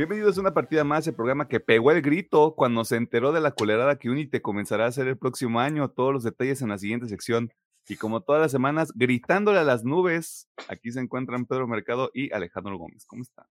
[0.00, 3.42] Bienvenidos a una partida más, el programa que pegó el grito cuando se enteró de
[3.42, 5.90] la colerada que Unite comenzará a hacer el próximo año.
[5.90, 7.52] Todos los detalles en la siguiente sección.
[7.86, 12.32] Y como todas las semanas, gritándole a las nubes, aquí se encuentran Pedro Mercado y
[12.32, 13.04] Alejandro Gómez.
[13.04, 13.44] ¿Cómo están?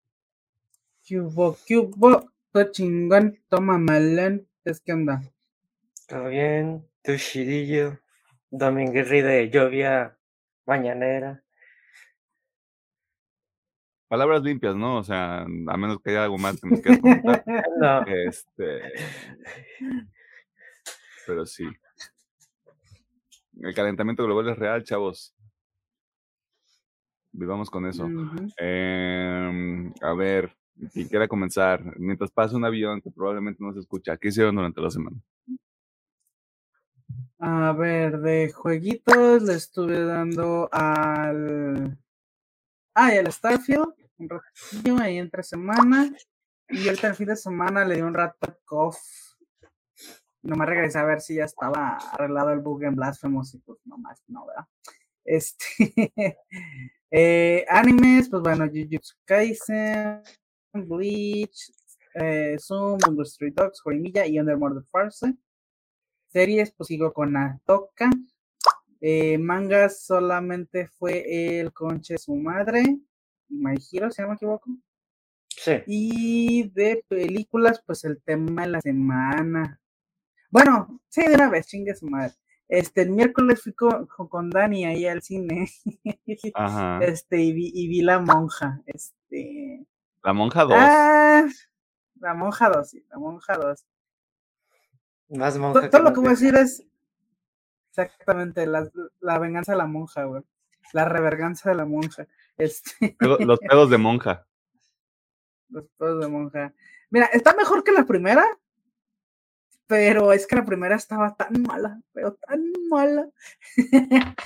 [1.07, 5.21] Cubo, cubo, todo chingón, toma malán, es que anda.
[6.07, 7.99] Todo bien, tu chirillo,
[8.49, 10.17] dominguirri de lluvia
[10.65, 11.43] mañanera.
[14.09, 14.97] Palabras limpias, ¿no?
[14.97, 17.43] O sea, a menos que haya algo más que nos quieras comentar.
[17.79, 18.81] No, Este.
[21.27, 21.67] Pero sí.
[23.61, 25.35] El calentamiento global es real, chavos.
[27.31, 28.09] Vivamos con eso.
[28.57, 30.57] Em, a ver,
[30.91, 31.83] quien quiera comenzar.
[31.99, 35.17] Mientras pasa un avión que probablemente no se escucha, ¿qué hicieron durante la semana?
[37.37, 41.97] A ver, de jueguitos le estuve dando al.
[42.93, 46.11] Ah, y al Starfield, un ratillo ahí entre semana.
[46.69, 48.97] Y ahorita el fin de semana le di un rato a KOF.
[50.41, 54.23] Nomás regresé a ver si ya estaba arreglado el bug en Blasphemous y pues nomás
[54.27, 54.65] no, ¿verdad?
[55.25, 55.65] Este.
[57.11, 60.21] eh, animes, pues bueno, Jujutsu Kaisen,
[60.73, 61.71] Bleach,
[62.13, 65.35] eh, Zoom, Bungo Street Dogs, Jorimilla y Under Murder Farce
[66.31, 68.09] series, pues sigo con Atoka.
[69.01, 72.83] Eh, mangas solamente fue el Conche su madre,
[73.47, 74.69] My Hero, si no me equivoco.
[75.47, 75.71] sí.
[75.87, 79.79] Y de películas, pues el tema de la semana.
[80.49, 82.33] Bueno, sí, de una vez, chingue su madre.
[82.67, 85.69] Este, el miércoles fui con, con- Dani ahí al cine.
[86.53, 86.99] Ajá.
[87.01, 88.81] Este, y vi, y vi La Monja.
[88.85, 89.85] Este.
[90.23, 90.73] La monja 2.
[90.77, 91.47] Ah,
[92.19, 93.85] la Monja 2, sí, la Monja 2.
[95.29, 96.83] Más monja Todo lo más que voy a decir es
[97.89, 98.89] exactamente la,
[99.19, 100.43] la venganza de la monja, güey.
[100.93, 102.27] La reverganza de la monja.
[102.59, 104.45] Este, Los pedos de monja.
[105.69, 106.73] los pedos de monja.
[107.09, 108.45] Mira, está mejor que la primera,
[109.87, 113.29] pero es que la primera estaba tan mala, pero tan mala.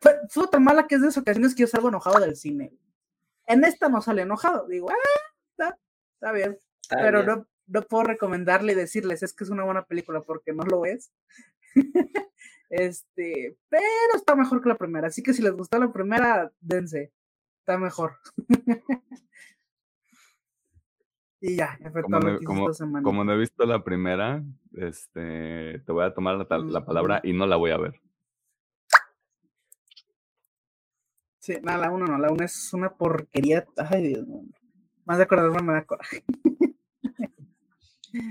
[0.00, 2.72] Fue, fue tan mala que es de esas ocasiones que yo salgo enojado del cine.
[3.46, 4.66] En esta no sale enojado.
[4.68, 4.94] Digo, ah,
[5.50, 5.78] está,
[6.14, 6.58] está bien.
[6.82, 7.38] Está pero bien.
[7.38, 10.84] no, no puedo recomendarle y decirles es que es una buena película porque no lo
[10.86, 11.10] es.
[12.70, 17.12] este, pero está mejor que la primera, así que si les gustó la primera, dense,
[17.60, 18.16] está mejor.
[21.40, 23.02] y ya, Como no, como, esta semana.
[23.02, 24.42] como no he visto la primera,
[24.72, 28.00] este, te voy a tomar la, la palabra y no la voy a ver.
[31.46, 33.64] Sí, no, la 1 no, la 1 es una porquería.
[33.76, 34.42] Ay, Dios mío.
[35.04, 36.24] Más de acordarme me da coraje.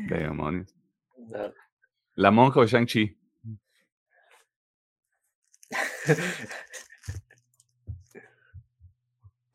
[0.09, 0.75] Demonios.
[2.15, 3.17] La monja o Shang-Chi.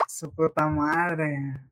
[0.08, 1.70] Su puta madre.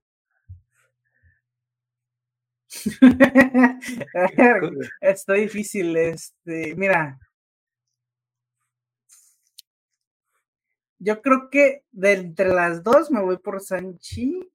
[5.01, 7.19] Está difícil, este, mira.
[11.01, 14.51] Yo creo que de entre las dos me voy por Sanchi.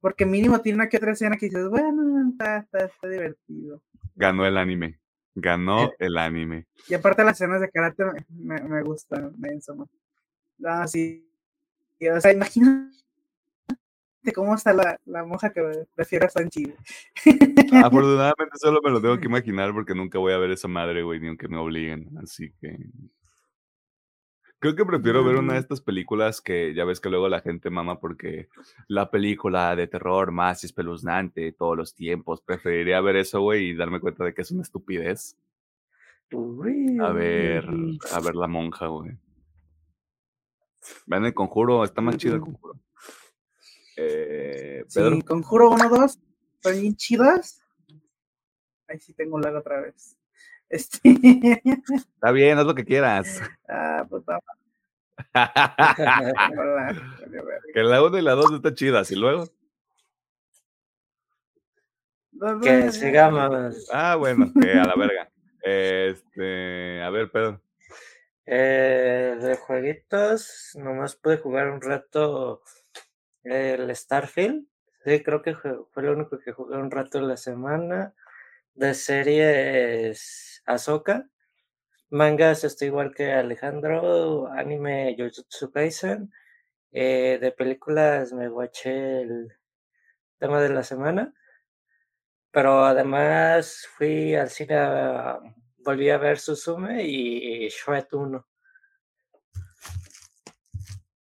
[0.00, 3.82] Porque mínimo tiene una que otra escena que dices, bueno, está, está, está divertido.
[4.14, 5.00] Ganó el anime.
[5.40, 6.66] Ganó el anime.
[6.88, 9.88] Y aparte las escenas de karate me, me, me gustan, menso, man.
[10.64, 11.28] Ah, sí.
[11.98, 12.92] Y, o sea, imagínate
[14.34, 16.74] cómo está la, la monja que prefiere a Sanchi.
[17.84, 21.20] Afortunadamente solo me lo tengo que imaginar porque nunca voy a ver esa madre, güey,
[21.20, 22.08] ni aunque me obliguen.
[22.22, 22.76] Así que.
[24.60, 25.62] Creo que prefiero ver una de Mm.
[25.62, 28.48] estas películas que ya ves que luego la gente mama porque
[28.88, 32.40] la película de terror más espeluznante de todos los tiempos.
[32.40, 35.36] Preferiría ver eso, güey, y darme cuenta de que es una estupidez.
[37.00, 37.68] A ver,
[38.12, 39.16] a ver la monja, güey.
[41.06, 42.52] Vean el conjuro, está más chido el Ujú.
[42.52, 42.80] conjuro.
[43.96, 46.18] Eh, Pedro, Sí, Conjuro 1, 2,
[46.56, 47.62] están bien chidas.
[48.88, 50.17] Ahí sí tengo lag otra vez.
[50.68, 51.00] Este.
[51.96, 53.40] está bien, haz lo que quieras.
[53.68, 54.06] ah,
[57.30, 57.60] verga.
[57.74, 59.46] que la 1 y la 2 está chidas, y luego.
[62.62, 63.88] Que sigamos.
[63.92, 65.30] Ah, bueno, que a la verga.
[65.62, 67.60] Este, a ver, Pedro.
[68.46, 72.62] Eh, de jueguitos, nomás pude jugar un rato
[73.42, 74.66] el Starfield.
[75.04, 78.14] Sí, creo que fue lo único que jugué un rato en la semana.
[78.74, 81.28] De series Ahsoka.
[82.10, 84.48] Mangas estoy igual que Alejandro.
[84.52, 86.32] Anime Jujutsu Kaisen.
[86.92, 89.52] Eh, de películas me guaché el
[90.38, 91.34] tema de la semana.
[92.50, 95.38] Pero además fui al cine, a-
[95.84, 98.46] volví a ver Suzume y Shrek 1.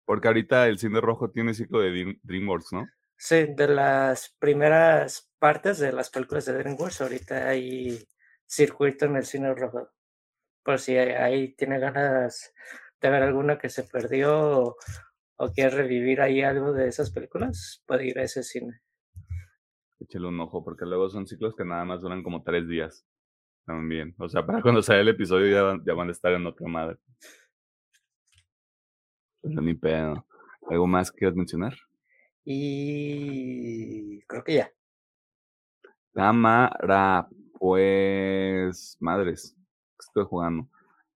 [0.04, 2.86] Porque ahorita el cine rojo tiene ciclo de Dream- DreamWorks, ¿no?
[3.16, 8.06] Sí, de las primeras partes de las películas de DreamWorks, ahorita hay
[8.54, 9.90] circuito en el cine rojo.
[10.62, 12.52] Por si ahí tiene ganas
[13.00, 14.76] de ver alguna que se perdió
[15.36, 18.80] o, quiere revivir ahí algo de esas películas, puede ir a ese cine.
[20.00, 23.06] Échale un ojo, porque luego son ciclos que nada más duran como tres días.
[23.66, 24.14] También.
[24.18, 26.98] O sea, para cuando sale el episodio ya, ya van a estar en otra madre.
[29.40, 30.26] Pues ni pedo.
[30.70, 31.74] ¿Algo más que quieras mencionar?
[32.44, 34.72] Y creo que ya.
[36.12, 37.28] Cámara,
[37.58, 39.56] pues madres,
[39.98, 40.68] estoy jugando.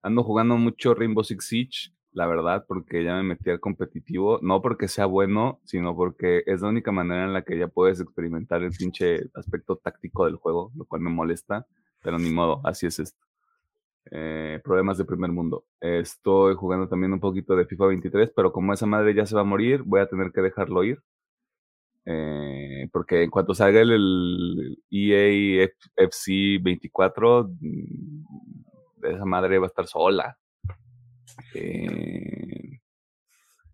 [0.02, 4.62] Ando jugando mucho Rainbow Six Siege, la verdad, porque ya me metí al competitivo, no
[4.62, 8.64] porque sea bueno, sino porque es la única manera en la que ya puedes experimentar
[8.64, 11.68] el pinche aspecto táctico del juego, lo cual me molesta,
[12.02, 13.26] pero ni modo, así es esto.
[14.12, 15.66] Eh, problemas de primer mundo.
[15.82, 19.42] Estoy jugando también un poquito de FIFA 23, pero como esa madre ya se va
[19.42, 21.02] a morir, voy a tener que dejarlo ir.
[22.06, 27.52] Eh, porque en cuanto salga el, EA FC 24,
[29.04, 30.38] esa madre va a estar sola.
[31.54, 32.80] Eh,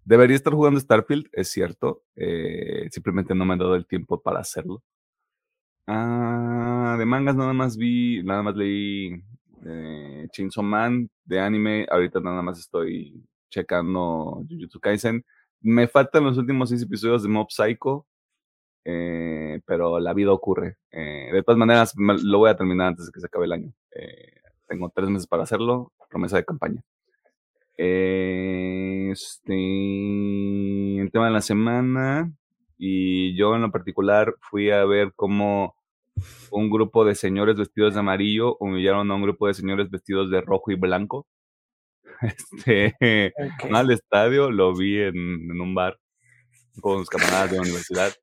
[0.06, 2.04] debería estar jugando Starfield, es cierto.
[2.16, 4.82] Eh, simplemente no me han dado el tiempo para hacerlo.
[5.88, 9.22] Ah, de mangas nada más vi, nada más leí
[10.32, 11.86] Chainsaw Man de anime.
[11.90, 15.26] Ahorita nada más estoy checando Jujutsu Kaisen.
[15.60, 18.08] Me faltan los últimos seis episodios de Mob Psycho.
[18.86, 20.78] Eh, pero la vida ocurre.
[20.92, 23.74] Eh, de todas maneras, lo voy a terminar antes de que se acabe el año.
[23.96, 24.34] Eh,
[24.68, 26.84] tengo tres meses para hacerlo, promesa de campaña.
[27.78, 29.54] este,
[31.00, 32.32] el tema de la semana,
[32.78, 35.76] y yo en lo particular fui a ver cómo
[36.52, 40.42] un grupo de señores vestidos de amarillo humillaron a un grupo de señores vestidos de
[40.42, 41.28] rojo y blanco.
[42.22, 43.34] Este,
[43.74, 45.98] al estadio, lo vi en, en un bar
[46.82, 48.14] con sus camaradas de la universidad.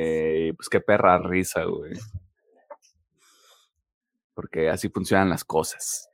[0.00, 1.94] Eh, pues qué perra risa, güey.
[4.32, 6.08] Porque así funcionan las cosas.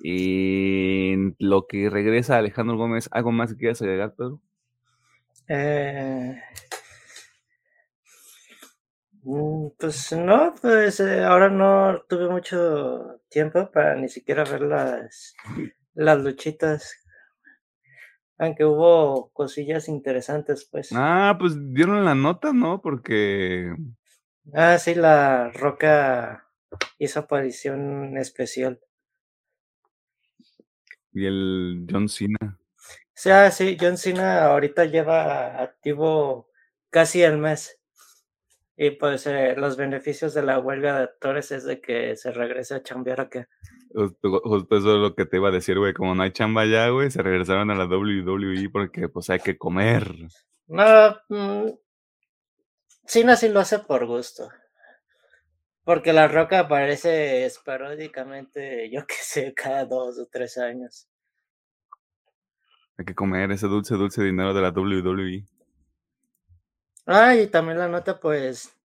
[0.00, 4.40] Y lo que regresa Alejandro Gómez, ¿algo más que quieras agregar, Pedro?
[5.46, 6.42] Eh,
[9.22, 15.36] mm, pues no, pues eh, ahora no tuve mucho tiempo para ni siquiera ver las,
[15.94, 17.01] las luchitas
[18.42, 20.90] aunque hubo cosillas interesantes, pues.
[20.92, 22.82] Ah, pues dieron la nota, ¿no?
[22.82, 23.72] Porque.
[24.52, 26.48] Ah, sí, la Roca
[26.98, 28.80] hizo aparición especial.
[31.12, 32.58] Y el John Cena.
[33.14, 36.50] Sí, ah, sí, John Cena ahorita lleva activo
[36.90, 37.78] casi el mes.
[38.76, 42.74] Y pues eh, los beneficios de la huelga de actores es de que se regrese
[42.74, 43.48] a chambear acá.
[43.94, 45.92] Justo, eso es lo que te iba a decir, güey.
[45.92, 49.58] Como no hay chamba ya, güey, se regresaron a la WWE porque pues hay que
[49.58, 50.10] comer.
[50.66, 51.68] No, mmm,
[53.04, 54.48] Cena sí lo hace por gusto.
[55.84, 61.08] Porque la roca aparece esporádicamente, yo qué sé, cada dos o tres años.
[62.96, 65.44] Hay que comer ese dulce, dulce dinero de la WWE.
[67.06, 68.76] Ah, y también la nota, pues,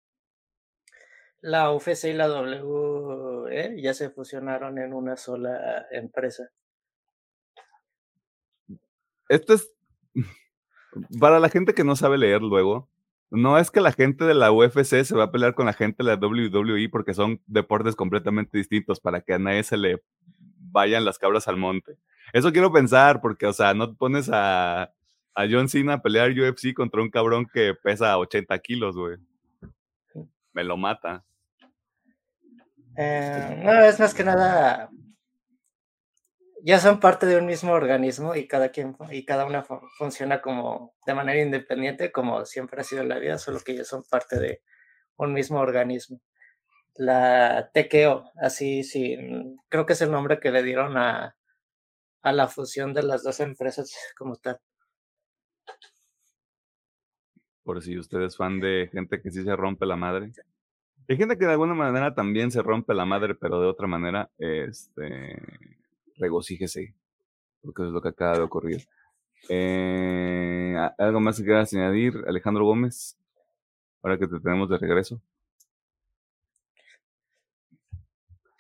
[1.42, 6.50] la UFC y la WWE ya se fusionaron en una sola empresa.
[9.30, 9.70] Esto es,
[11.20, 12.90] para la gente que no sabe leer luego,
[13.30, 16.04] no es que la gente de la UFC se va a pelear con la gente
[16.04, 20.02] de la WWE porque son deportes completamente distintos para que a nadie se le
[20.72, 21.98] vayan las cabras al monte.
[22.34, 24.94] Eso quiero pensar porque, o sea, no pones a
[25.38, 29.18] a John Cena a pelear UFC contra un cabrón que pesa 80 kilos, güey.
[30.52, 31.24] Me lo mata.
[32.98, 34.90] Eh, no, es más que nada.
[36.64, 39.64] Ya son parte de un mismo organismo y cada quien y cada una
[40.00, 44.04] funciona como de manera independiente, como siempre ha sido la vida, solo que ellos son
[44.10, 44.64] parte de
[45.18, 46.20] un mismo organismo.
[46.96, 49.16] La TKO, así sí,
[49.70, 51.38] creo que es el nombre que le dieron a,
[52.24, 54.60] a la fusión de las dos empresas como tal
[57.68, 60.32] por si usted es fan de gente que sí se rompe la madre.
[61.10, 64.32] Hay gente que de alguna manera también se rompe la madre, pero de otra manera,
[64.38, 65.38] este,
[66.16, 66.96] regocíjese,
[67.62, 68.88] porque es lo que acaba de ocurrir.
[69.50, 73.18] Eh, ¿Algo más que quieras añadir, Alejandro Gómez?
[74.02, 75.22] Ahora que te tenemos de regreso.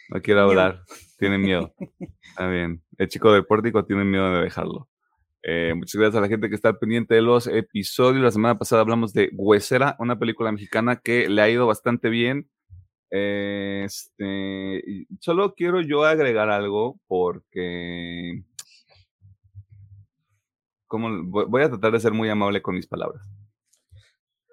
[0.09, 0.83] No quiere hablar,
[1.17, 1.73] tiene miedo.
[2.23, 2.83] Está bien.
[2.97, 4.89] El chico de pórtico tiene miedo de dejarlo.
[5.49, 8.21] Eh, muchas gracias a la gente que está pendiente de los episodios.
[8.21, 12.49] La semana pasada hablamos de Huesera, una película mexicana que le ha ido bastante bien.
[13.09, 18.43] este, solo quiero yo agregar algo porque
[20.87, 23.25] como, voy a tratar de ser muy amable con mis palabras.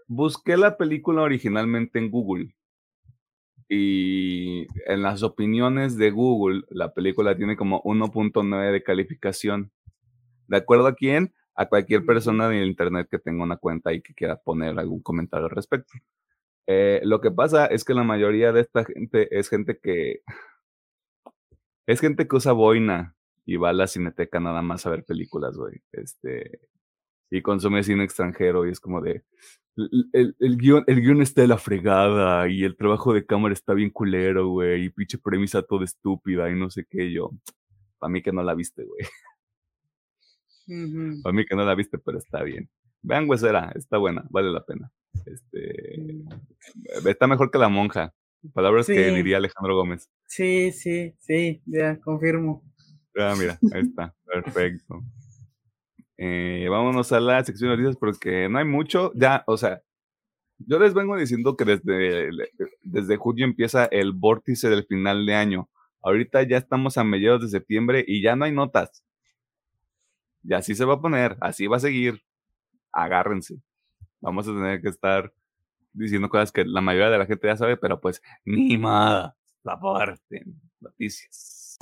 [0.07, 2.55] busqué la película originalmente en Google.
[3.69, 9.73] Y en las opiniones de Google, la película tiene como 1.9 de calificación.
[10.54, 11.34] ¿De acuerdo a quién?
[11.56, 15.46] A cualquier persona de internet que tenga una cuenta y que quiera poner algún comentario
[15.46, 15.92] al respecto.
[16.68, 20.23] Eh, lo que pasa es que la mayoría de esta gente es gente que.
[21.87, 25.56] Es gente que usa boina y va a la cineteca nada más a ver películas,
[25.56, 25.82] güey.
[25.90, 26.61] Este.
[27.32, 29.25] Y consume cine extranjero y es como de.
[29.76, 33.75] El, el, guion, el guion está de la fregada y el trabajo de cámara está
[33.75, 34.84] bien culero, güey.
[34.84, 37.11] Y pinche premisa toda estúpida y no sé qué.
[37.11, 37.32] Yo.
[37.99, 39.00] Para mí que no la viste, güey.
[41.23, 42.68] Para mí que no la viste, pero está bien.
[43.02, 44.90] Vean, Huesera, está buena, vale la pena.
[45.26, 47.09] Este, mm.
[47.09, 48.14] está mejor que la monja.
[48.52, 50.11] Palabras que diría Alejandro Gómez.
[50.26, 52.62] Sí, sí, sí, ya confirmo.
[53.16, 55.02] Ah, mira, ahí está, perfecto.
[56.16, 59.12] Eh, vámonos a la sección de noticias porque no hay mucho.
[59.14, 59.83] Ya, o sea,
[60.59, 62.30] yo les vengo diciendo que desde,
[62.83, 65.68] desde julio empieza el vórtice del final de año.
[66.02, 69.03] Ahorita ya estamos a mediados de septiembre y ya no hay notas.
[70.45, 72.23] Y así se va a poner, así va a seguir.
[72.93, 73.57] Agárrense.
[74.21, 75.33] Vamos a tener que estar
[75.93, 79.37] diciendo cosas que la mayoría de la gente ya sabe, pero pues ni nada.
[79.63, 80.45] La parte.
[80.81, 81.79] Noticias.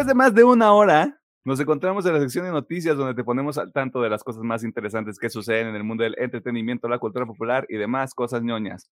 [0.00, 3.22] Después de más de una hora, nos encontramos en la sección de noticias donde te
[3.22, 6.88] ponemos al tanto de las cosas más interesantes que suceden en el mundo del entretenimiento,
[6.88, 8.90] la cultura popular y demás cosas ñoñas.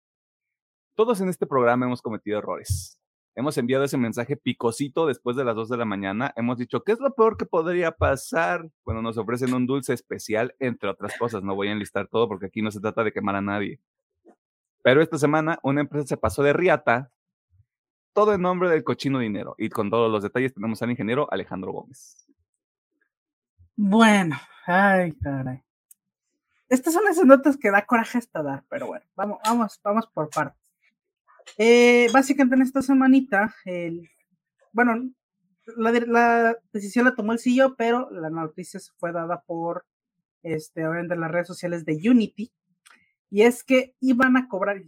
[0.95, 3.01] Todos en este programa hemos cometido errores.
[3.35, 6.35] Hemos enviado ese mensaje picosito después de las 2 de la mañana.
[6.37, 10.55] Hemos dicho, ¿qué es lo peor que podría pasar cuando nos ofrecen un dulce especial,
[10.59, 11.43] entre otras cosas?
[11.43, 13.81] No voy a enlistar todo porque aquí no se trata de quemar a nadie.
[14.83, 17.11] Pero esta semana una empresa se pasó de riata
[18.19, 19.55] todo en nombre del cochino dinero.
[19.59, 22.27] Y con todos los detalles tenemos al ingeniero Alejandro Gómez.
[23.77, 25.63] Bueno, ay, caray.
[26.69, 30.31] Estas son las notas que da coraje hasta dar, pero bueno, vamos, vamos, vamos por
[30.31, 30.61] partes.
[31.59, 34.11] Eh, básicamente en esta semanita, el,
[34.73, 35.09] bueno,
[35.77, 39.87] la, decisión la tomó el CEO, pero la noticia fue dada por,
[40.43, 42.53] este, obviamente, las redes sociales de Unity,
[43.31, 44.83] y es que iban a cobrar,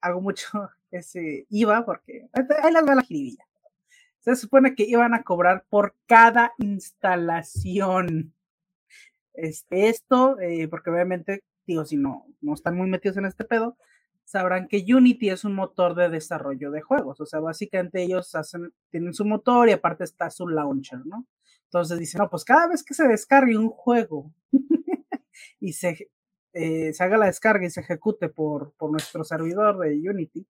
[0.00, 0.48] hago mucho
[0.90, 3.44] ese IVA, porque ahí les va la jiribilla.
[4.20, 8.34] Se supone que iban a cobrar por cada instalación.
[9.32, 13.76] Este, esto, eh, porque obviamente, digo, si no, no están muy metidos en este pedo,
[14.24, 17.20] sabrán que Unity es un motor de desarrollo de juegos.
[17.20, 21.26] O sea, básicamente ellos hacen, tienen su motor y aparte está su launcher, ¿no?
[21.64, 24.32] Entonces dicen, no, pues cada vez que se descargue un juego
[25.60, 26.10] y se,
[26.52, 30.46] eh, se haga la descarga y se ejecute por, por nuestro servidor de Unity,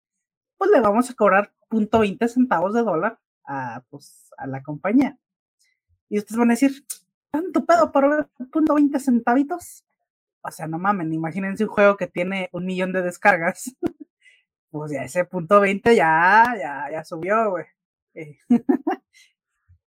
[0.57, 5.19] pues le vamos a cobrar .20 centavos de dólar a, pues, a la compañía.
[6.09, 6.85] Y ustedes van a decir,
[7.31, 9.85] ¿tanto pedo por .20 centavitos?
[10.43, 13.75] O sea, no mamen, imagínense un juego que tiene un millón de descargas.
[14.71, 17.67] pues ya ese punto 20 ya, ya, ya subió, güey.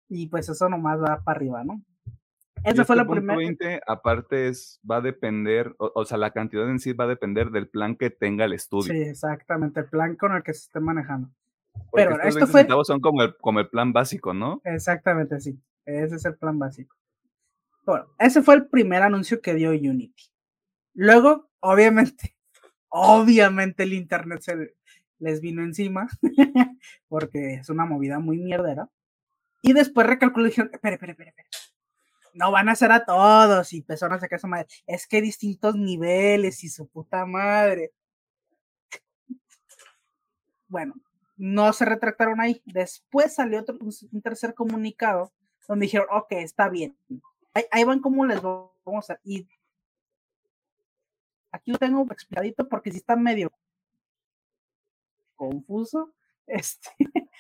[0.09, 1.83] y pues eso nomás va para arriba, ¿no?
[2.65, 3.37] Esa fue la primera.
[3.37, 7.51] 20, aparte, es, va a depender, o, sea, la cantidad en sí va a depender
[7.51, 8.93] del plan que tenga el estudio.
[8.93, 11.31] Sí, exactamente, el plan con el que se esté manejando.
[11.93, 12.67] Pero esto fue.
[12.85, 14.61] son como el, como el plan básico, ¿no?
[14.65, 15.59] Exactamente, sí.
[15.87, 16.97] Ese es el plan básico.
[17.85, 20.31] Bueno, ese fue el primer anuncio que dio Unity.
[20.95, 22.37] Luego, obviamente,
[22.89, 24.75] obviamente el internet se
[25.19, 26.09] les vino encima,
[27.09, 28.89] porque es una movida muy mierdera.
[29.63, 31.49] Y después recalculó y dijeron, espere, espere, espere, espere
[32.35, 34.67] no van a hacer a todos y empezaron a sacar su madre.
[34.87, 37.93] Es que distintos niveles y su puta madre.
[40.69, 40.95] Bueno,
[41.37, 42.63] no se retractaron ahí.
[42.65, 45.33] Después salió otro, un tercer comunicado
[45.67, 46.97] donde dijeron, ok, está bien.
[47.71, 49.19] Ahí, van como les vamos a...
[49.25, 49.49] Y
[51.51, 53.53] aquí lo tengo explicadito porque si está medio
[55.37, 56.13] confuso.
[56.47, 56.91] Este,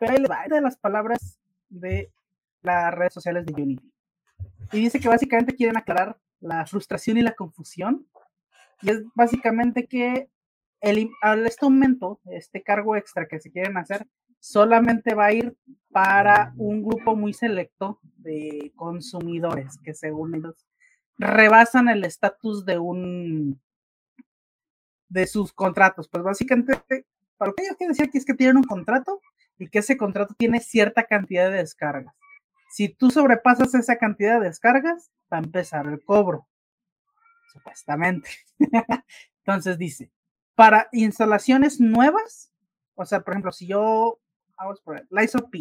[0.00, 2.10] pero ahí le va de las palabras de
[2.62, 3.93] las redes sociales de Unity.
[4.72, 8.06] Y dice que básicamente quieren aclarar la frustración y la confusión.
[8.82, 10.28] Y es básicamente que
[10.80, 11.10] el,
[11.46, 14.06] este aumento, este cargo extra que se quieren hacer,
[14.38, 15.56] solamente va a ir
[15.90, 20.66] para un grupo muy selecto de consumidores que según ellos
[21.16, 23.60] rebasan el estatus de un
[25.08, 26.08] de sus contratos.
[26.08, 26.74] Pues básicamente,
[27.38, 29.20] para lo que ellos quieren decir aquí es que tienen un contrato
[29.58, 32.14] y que ese contrato tiene cierta cantidad de descargas.
[32.74, 36.48] Si tú sobrepasas esa cantidad de descargas, va a empezar el cobro.
[37.52, 38.28] Supuestamente.
[39.38, 40.10] Entonces dice,
[40.56, 42.52] para instalaciones nuevas,
[42.96, 44.18] o sea, por ejemplo, si yo,
[44.56, 45.54] vamos por el ISOP,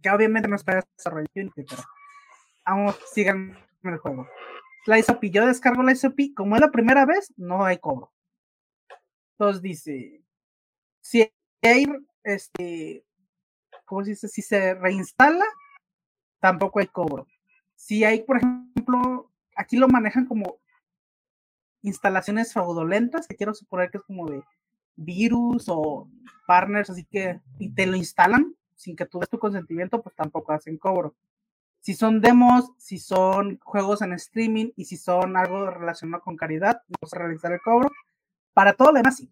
[0.00, 1.82] que obviamente no es para desarrollar Unity, pero
[2.64, 4.28] vamos, sigan el juego.
[4.86, 8.12] La ISOP, yo descargo la ISOP, como es la primera vez, no hay cobro.
[9.32, 10.22] Entonces dice,
[11.00, 11.28] si
[11.60, 11.86] hay,
[12.22, 13.04] este,
[13.84, 14.28] ¿cómo se dice?
[14.28, 15.44] Si se reinstala,
[16.42, 17.28] tampoco hay cobro.
[17.76, 20.58] Si hay, por ejemplo, aquí lo manejan como
[21.82, 24.42] instalaciones fraudulentas, que quiero suponer que es como de
[24.96, 26.08] virus o
[26.46, 30.52] partners, así que, y te lo instalan sin que tú des tu consentimiento, pues tampoco
[30.52, 31.14] hacen cobro.
[31.80, 36.82] Si son demos, si son juegos en streaming y si son algo relacionado con caridad,
[36.88, 37.88] vamos a realizar el cobro.
[38.52, 39.30] Para todo lo demás, sí.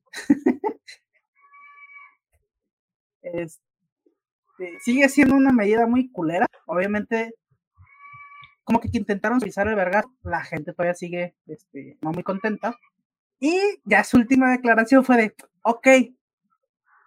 [4.61, 6.47] este, sigue siendo una medida muy culera.
[6.67, 7.35] Obviamente,
[8.65, 12.77] como que intentaron utilizar el verga, la gente todavía sigue este, no muy contenta.
[13.39, 15.89] Y ya su última declaración fue de, ok,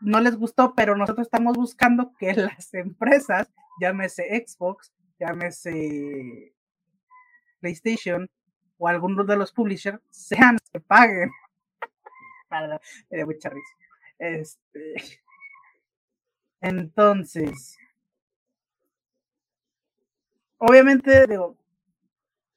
[0.01, 3.47] no les gustó, pero nosotros estamos buscando que las empresas,
[3.79, 6.53] llámese Xbox, llámese
[7.59, 8.29] PlayStation
[8.77, 11.29] o algunos de los publishers, sean que paguen.
[13.09, 13.73] Me dio mucha risa.
[14.19, 15.22] Este,
[16.63, 17.77] entonces,
[20.57, 21.27] obviamente,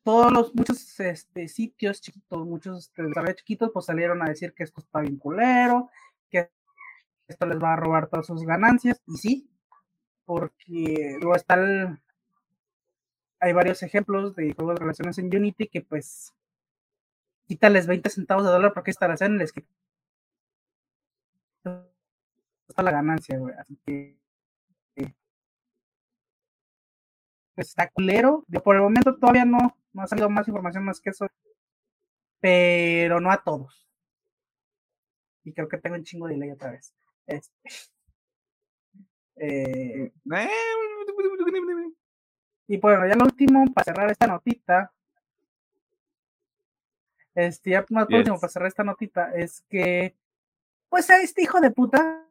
[0.05, 2.93] todos los muchos este, sitios chiquitos, muchos
[3.35, 5.91] chiquitos, pues salieron a decir que esto está bien culero,
[6.31, 6.49] que
[7.27, 9.51] esto les va a robar todas sus ganancias, y sí,
[10.25, 11.57] porque luego está
[13.41, 16.33] hay varios ejemplos de juegos de relaciones en Unity que pues
[17.47, 19.69] quítales 20 centavos de dólar porque instalación les quita
[22.83, 23.55] la ganancia, güey.
[23.55, 24.17] Así que
[27.57, 28.45] pues, está culero.
[28.63, 31.27] por el momento todavía no, no ha salido más información más que eso.
[32.41, 33.89] Pero no a todos.
[35.43, 36.95] Y creo que tengo un chingo de ley otra vez.
[37.27, 37.51] Este.
[39.39, 40.11] Eh,
[42.69, 44.91] y bueno, ya lo último, para cerrar esta notita.
[47.35, 50.17] Este, ya más último, para cerrar esta notita, es que,
[50.89, 52.26] pues a este hijo de puta,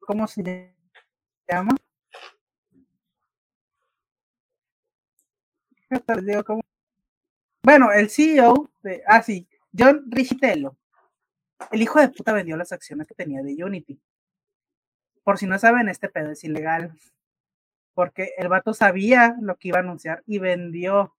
[0.00, 0.74] ¿cómo se
[1.48, 1.74] llama?
[7.62, 10.76] Bueno, el CEO de, ah, sí, John Richitello
[11.70, 14.00] el hijo de puta vendió las acciones que tenía de Unity.
[15.22, 16.92] Por si no saben, este pedo es ilegal.
[17.94, 21.14] Porque el vato sabía lo que iba a anunciar y vendió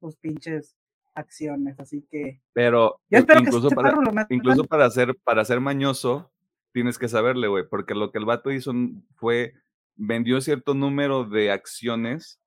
[0.00, 0.76] sus pinches
[1.18, 1.78] acciones.
[1.78, 2.40] Así que.
[2.52, 3.94] Pero incluso, para,
[4.30, 6.30] incluso para ser, para ser mañoso,
[6.72, 7.64] tienes que saberle, güey.
[7.68, 8.72] Porque lo que el vato hizo
[9.16, 9.54] fue
[9.96, 12.40] vendió cierto número de acciones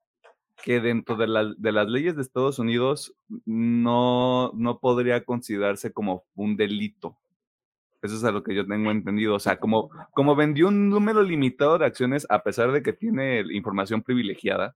[0.64, 6.56] que dentro de, de, las leyes de Estados Unidos no, no podría considerarse como un
[6.56, 7.18] delito.
[8.00, 9.34] Eso es a lo que yo tengo entendido.
[9.34, 13.44] O sea, como, como vendió un número limitado de acciones a pesar de que tiene
[13.52, 14.74] información privilegiada,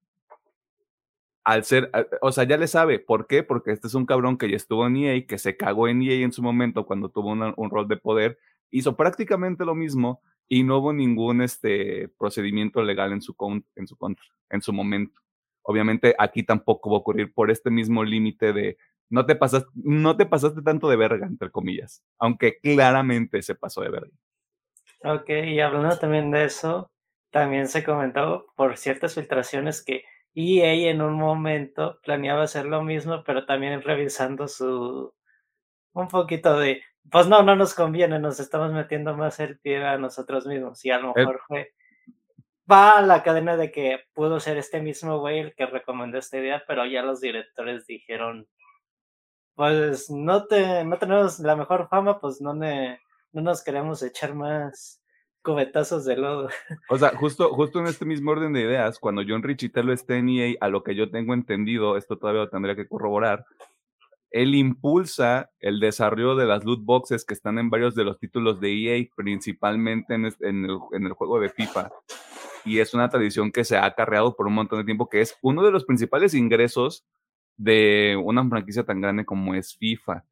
[1.47, 2.99] al ser, o sea, ya le sabe.
[2.99, 3.45] ¿Por qué?
[3.45, 6.25] Porque este es un cabrón que ya estuvo en EA, que se cagó en EA
[6.25, 8.37] en su momento cuando tuvo un rol de poder,
[8.73, 13.37] hizo prácticamente lo mismo y no hubo ningún este, procedimiento legal en su,
[13.77, 15.21] en su contra, en su momento.
[15.63, 18.77] Obviamente aquí tampoco va a ocurrir por este mismo límite de
[19.09, 23.83] no te pasaste, no te pasaste tanto de verga, entre comillas, aunque claramente se pasó
[23.83, 24.17] de verga.
[25.05, 26.91] Ok, y hablando también de eso,
[27.31, 30.03] también se comentó por ciertas filtraciones que
[30.37, 35.15] EA en un momento planeaba hacer lo mismo, pero también revisando su
[35.95, 39.97] un poquito de, pues no, no nos conviene, nos estamos metiendo más el pie a
[39.97, 41.73] nosotros mismos y a lo mejor fue
[42.71, 46.39] va a la cadena de que pudo ser este mismo güey el que recomendó esta
[46.39, 48.49] idea, pero ya los directores dijeron,
[49.55, 52.99] pues no, te, no tenemos la mejor fama, pues no, no
[53.33, 55.03] nos queremos echar más
[55.47, 56.49] cubetazos de lodo.
[56.89, 60.29] O sea, justo, justo en este mismo orden de ideas, cuando John Richitelo esté en
[60.29, 63.47] EA, a lo que yo tengo entendido, esto todavía lo tendría que corroborar,
[64.33, 68.61] él impulsa el desarrollo de las loot boxes que están en varios de los títulos
[68.61, 71.91] de EA, principalmente en, en, el, en el juego de FIFA.
[72.65, 75.39] Y es una tradición que se ha acarreado por un montón de tiempo, que es
[75.43, 77.07] uno de los principales ingresos
[77.57, 80.25] de una franquicia tan grande como es FIFA.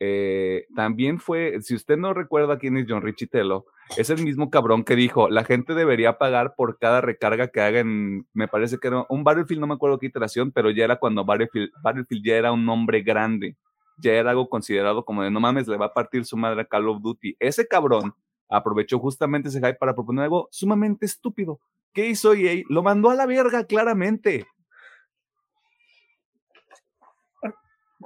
[0.00, 4.84] Eh, también fue, si usted no recuerda quién es John Richitello, es el mismo cabrón
[4.84, 9.06] que dijo, la gente debería pagar por cada recarga que hagan, me parece que era
[9.08, 12.52] un Battlefield, no me acuerdo qué iteración, pero ya era cuando Battlefield, Battlefield ya era
[12.52, 13.56] un nombre grande.
[13.98, 16.64] ya era algo considerado como de no mames, le va a partir su madre a
[16.66, 17.36] Call of Duty.
[17.40, 18.14] Ese cabrón
[18.48, 21.60] aprovechó justamente ese hype para proponer algo sumamente estúpido.
[21.92, 22.62] ¿Qué hizo EA?
[22.68, 24.46] Lo mandó a la verga, claramente.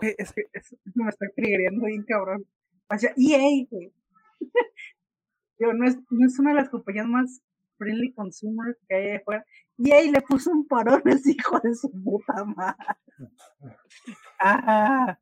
[0.03, 0.45] es que
[0.95, 2.47] me está triggeriendo bien cabrón.
[2.89, 3.93] O sea, EA, güey.
[5.61, 7.43] no es, no es una de las compañías más
[7.77, 9.45] friendly consumer que hay afuera.
[9.79, 12.77] Y ahí le puso un parón ese hijo de su puta madre.
[14.39, 15.19] Ah.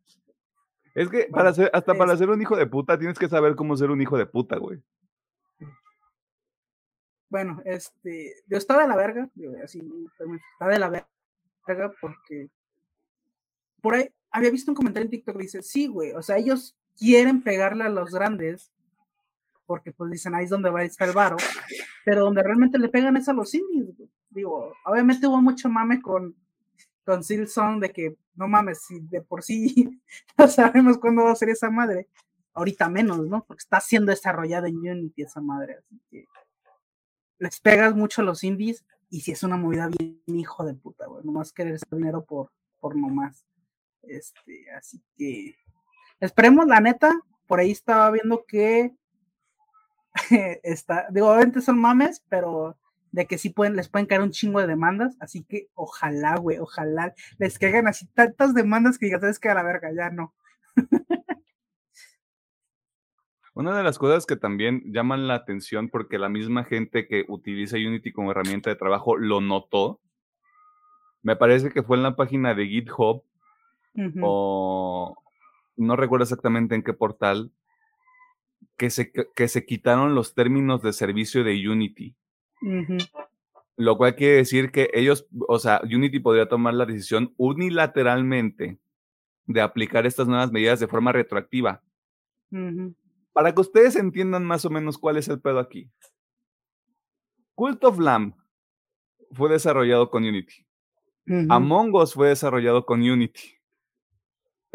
[0.94, 3.76] Es que para ser, hasta para ser un hijo de puta tienes que saber cómo
[3.76, 4.82] ser un hijo de puta, güey.
[7.28, 9.28] Bueno, este, yo estaba de la verga,
[9.62, 9.80] así,
[10.52, 10.88] está de la
[11.66, 12.48] verga porque
[13.82, 16.76] por ahí había visto un comentario en TikTok que dice, sí, güey, o sea, ellos
[16.96, 18.72] quieren pegarle a los grandes
[19.68, 21.36] porque pues dicen ahí es donde va a estar el varo,
[22.02, 23.94] pero donde realmente le pegan es a los indies,
[24.30, 26.34] digo, obviamente hubo mucho mame con,
[27.04, 30.00] con Silson de que no mames, si de por sí
[30.38, 32.08] no sabemos cuándo va a ser esa madre,
[32.54, 33.44] ahorita menos, ¿no?
[33.44, 36.24] Porque está siendo desarrollada en Unity esa madre, así que
[37.38, 41.06] les pegas mucho a los indies y si es una movida bien hijo de puta,
[41.06, 42.50] güey, nomás querer dinero por,
[42.80, 43.44] por nomás.
[44.02, 45.56] Este, así que
[46.20, 48.96] esperemos la neta, por ahí estaba viendo que
[50.62, 52.76] está, digo, obviamente son mames, pero
[53.12, 56.58] de que sí pueden, les pueden caer un chingo de demandas, así que ojalá, güey,
[56.58, 60.34] ojalá les caigan así tantas demandas que digas, sabes que a la verga, ya no.
[63.54, 67.76] Una de las cosas que también llaman la atención porque la misma gente que utiliza
[67.76, 70.00] Unity como herramienta de trabajo lo notó,
[71.22, 73.24] me parece que fue en la página de GitHub
[74.22, 75.16] o
[75.76, 77.50] no recuerdo exactamente en qué portal,
[78.78, 82.16] que se, que se quitaron los términos de servicio de Unity.
[83.76, 88.78] Lo cual quiere decir que ellos, o sea, Unity podría tomar la decisión unilateralmente
[89.46, 91.82] de aplicar estas nuevas medidas de forma retroactiva.
[93.32, 95.90] Para que ustedes entiendan más o menos cuál es el pedo aquí.
[97.54, 98.34] Cult of Lamb
[99.32, 100.64] fue desarrollado con Unity.
[101.48, 103.57] Among Us fue desarrollado con Unity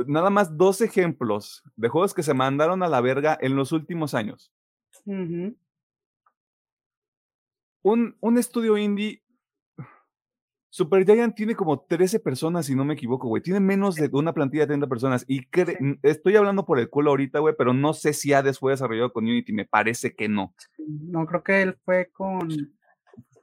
[0.08, 4.14] nada más dos ejemplos de juegos que se mandaron a la verga en los últimos
[4.14, 4.52] años.
[5.06, 5.58] un,
[7.82, 9.22] un estudio indie.
[10.70, 13.44] Super Giant tiene como 13 personas, si no me equivoco, güey.
[13.44, 15.24] Tiene menos de una plantilla de 30 personas.
[15.28, 15.48] Y
[16.02, 19.26] estoy hablando por el culo ahorita, güey, pero no sé si Hades fue desarrollado con
[19.26, 19.54] Unity.
[19.54, 20.56] Me parece que no.
[20.80, 22.50] No, creo que él fue con.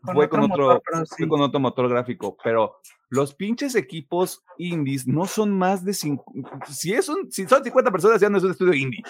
[0.02, 0.82] fue con otro,
[1.16, 6.32] fue con otro motor gráfico, pero los pinches equipos indies no son más de cinco,
[6.68, 9.02] si es un, si son 50 personas ya no es un estudio indie.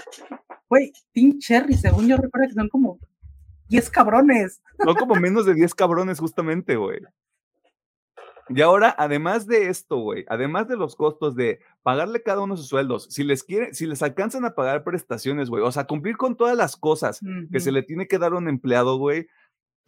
[0.68, 2.98] Güey, Team Cherry, según yo recuerdo que son como
[3.68, 4.60] 10 cabrones.
[4.84, 7.00] No como menos de 10 cabrones justamente, güey.
[8.48, 12.66] Y ahora, además de esto, güey, además de los costos de pagarle cada uno sus
[12.66, 16.36] sueldos, si les quieren, si les alcanzan a pagar prestaciones, güey, o sea, cumplir con
[16.36, 17.20] todas las cosas
[17.52, 19.28] que se le tiene que dar a un empleado, güey,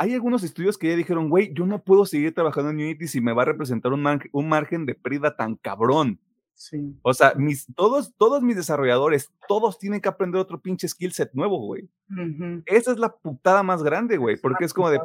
[0.02, 3.20] hay algunos estudios que ya dijeron, güey, yo no puedo seguir trabajando en Unity si
[3.20, 6.18] me va a representar un, un margen de pérdida tan cabrón.
[6.54, 6.98] Sí.
[7.02, 11.30] O sea, mis, todos, todos mis desarrolladores, todos tienen que aprender otro pinche skill set
[11.34, 11.88] nuevo, güey.
[12.66, 15.00] Esa es la putada más grande, güey, porque es como de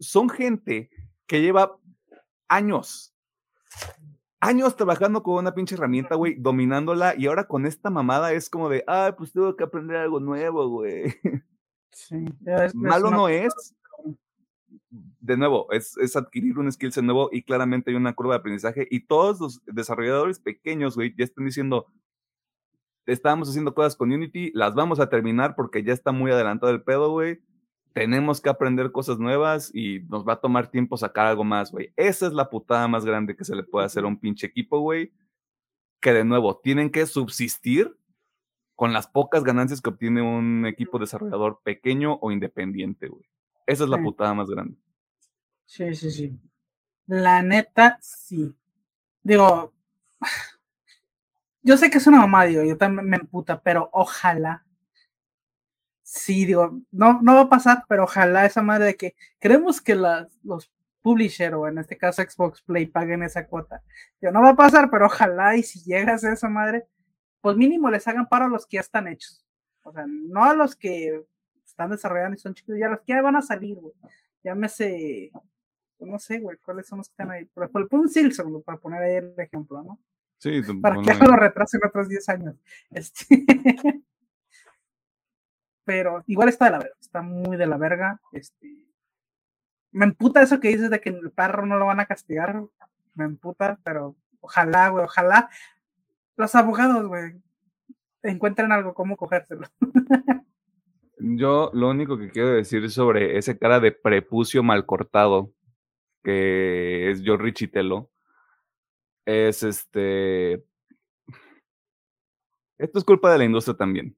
[0.00, 0.90] son gente
[1.26, 1.78] que lleva
[2.46, 3.14] años,
[4.38, 8.68] años trabajando con una pinche herramienta, güey, dominándola, y ahora con esta mamada es como
[8.68, 11.14] de, ah, pues tengo que aprender algo nuevo, güey.
[11.90, 12.26] Sí,
[12.74, 13.74] Malo no es,
[15.20, 18.40] de nuevo, es, es, adquirir un skill set nuevo y claramente hay una curva de
[18.40, 21.86] aprendizaje y todos los desarrolladores pequeños, güey, ya están diciendo,
[23.06, 26.82] estábamos haciendo cosas con Unity, las vamos a terminar porque ya está muy adelantado el
[26.82, 27.40] pedo, güey.
[27.92, 31.92] Tenemos que aprender cosas nuevas y nos va a tomar tiempo sacar algo más, güey.
[31.96, 34.80] Esa es la putada más grande que se le puede hacer a un pinche equipo,
[34.80, 35.12] güey.
[36.00, 37.96] Que de nuevo, tienen que subsistir
[38.74, 43.24] con las pocas ganancias que obtiene un equipo desarrollador pequeño o independiente, güey.
[43.66, 44.76] Esa es la putada más grande.
[45.66, 46.40] Sí, sí, sí.
[47.06, 48.54] La neta, sí.
[49.22, 49.72] Digo,
[51.62, 54.64] yo sé que es una mamá, digo, yo también me emputa, pero ojalá.
[56.02, 59.96] Sí, digo, no, no va a pasar, pero ojalá esa madre de que queremos que
[59.96, 60.70] los
[61.02, 63.82] publisher o en este caso Xbox Play paguen esa cuota.
[64.20, 66.86] Digo, no va a pasar, pero ojalá y si llegas a esa madre,
[67.40, 69.44] pues mínimo les hagan paro a los que ya están hechos.
[69.84, 71.22] O sea, no a los que
[71.64, 73.94] están desarrollando y son chicos, ya los que ya van a salir, güey.
[74.42, 75.30] Llámese,
[76.00, 77.44] no sé, güey, cuáles son los que están ahí.
[77.46, 79.98] Por ejemplo, un Silson, para poner ahí el ejemplo, ¿no?
[80.38, 82.56] Sí, para que no lo retrasen otros 10 años.
[82.90, 83.44] Este...
[85.84, 88.20] Pero igual está de la verga, está muy de la verga.
[88.32, 88.86] Este...
[89.92, 92.62] Me emputa eso que dices de que el perro no lo van a castigar.
[93.14, 95.48] Me emputa, pero ojalá, güey, ojalá.
[96.36, 97.40] Los abogados, güey,
[98.22, 99.66] encuentren algo, cómo cogérselo.
[101.18, 105.52] Yo lo único que quiero decir sobre ese cara de prepucio mal cortado,
[106.26, 108.10] que es John Richitelo,
[109.24, 110.54] es este.
[112.78, 114.16] Esto es culpa de la industria también.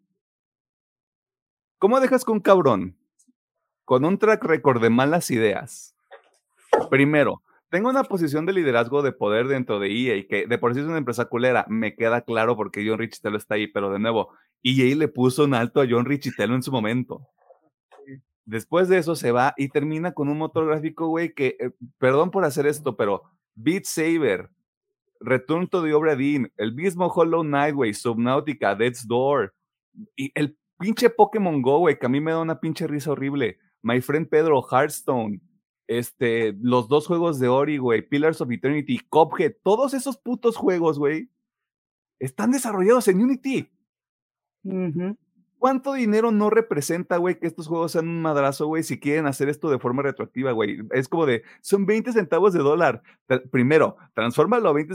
[1.79, 2.97] ¿Cómo dejas con un cabrón
[3.85, 5.95] con un track record de malas ideas?
[6.89, 10.81] Primero, tengo una posición de liderazgo de poder dentro de EA, que de por sí
[10.81, 14.33] es una empresa culera, me queda claro porque John Richitelo está ahí, pero de nuevo,
[14.63, 17.29] EA le puso un alto a John Richitelo en su momento.
[18.49, 22.31] Después de eso se va y termina con un motor gráfico, güey, que, eh, perdón
[22.31, 24.49] por hacer esto, pero Beat Saber,
[25.21, 29.53] Return to the Obra Dinn, el mismo Hollow Knight, güey, Subnautica, Death's Door,
[30.17, 33.59] y el pinche Pokémon Go, güey, que a mí me da una pinche risa horrible.
[33.83, 35.43] My Friend Pedro, Hearthstone,
[35.87, 40.99] este, los dos juegos de Ori, güey, Pillars of Eternity, Cuphead, todos esos putos juegos,
[40.99, 41.29] güey,
[42.19, 43.71] están desarrollados en Unity.
[45.59, 49.49] ¿Cuánto dinero no representa, güey, que estos juegos sean un madrazo, güey, si quieren hacer
[49.49, 50.79] esto de forma retroactiva, güey?
[50.93, 53.03] Es como de, son 20 centavos de dólar.
[53.51, 54.95] Primero, transfórmalo a 20,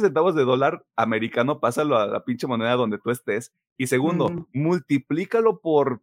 [0.00, 3.52] centavos de dólar americano, pásalo a la pinche moneda donde tú estés.
[3.76, 6.00] Y segundo, multiplícalo por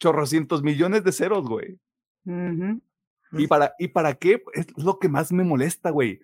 [0.00, 1.78] chorrocientos millones de ceros, güey.
[3.32, 4.42] ¿Y, para, ¿Y para qué?
[4.54, 6.20] Es lo que más me molesta, güey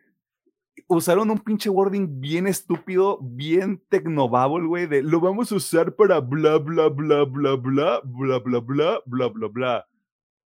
[0.86, 6.20] usaron un pinche wording bien estúpido, bien tecnobabble, güey, de lo vamos a usar para
[6.20, 9.88] bla, bla, bla, bla, bla, bla, bla, bla, bla, bla, bla.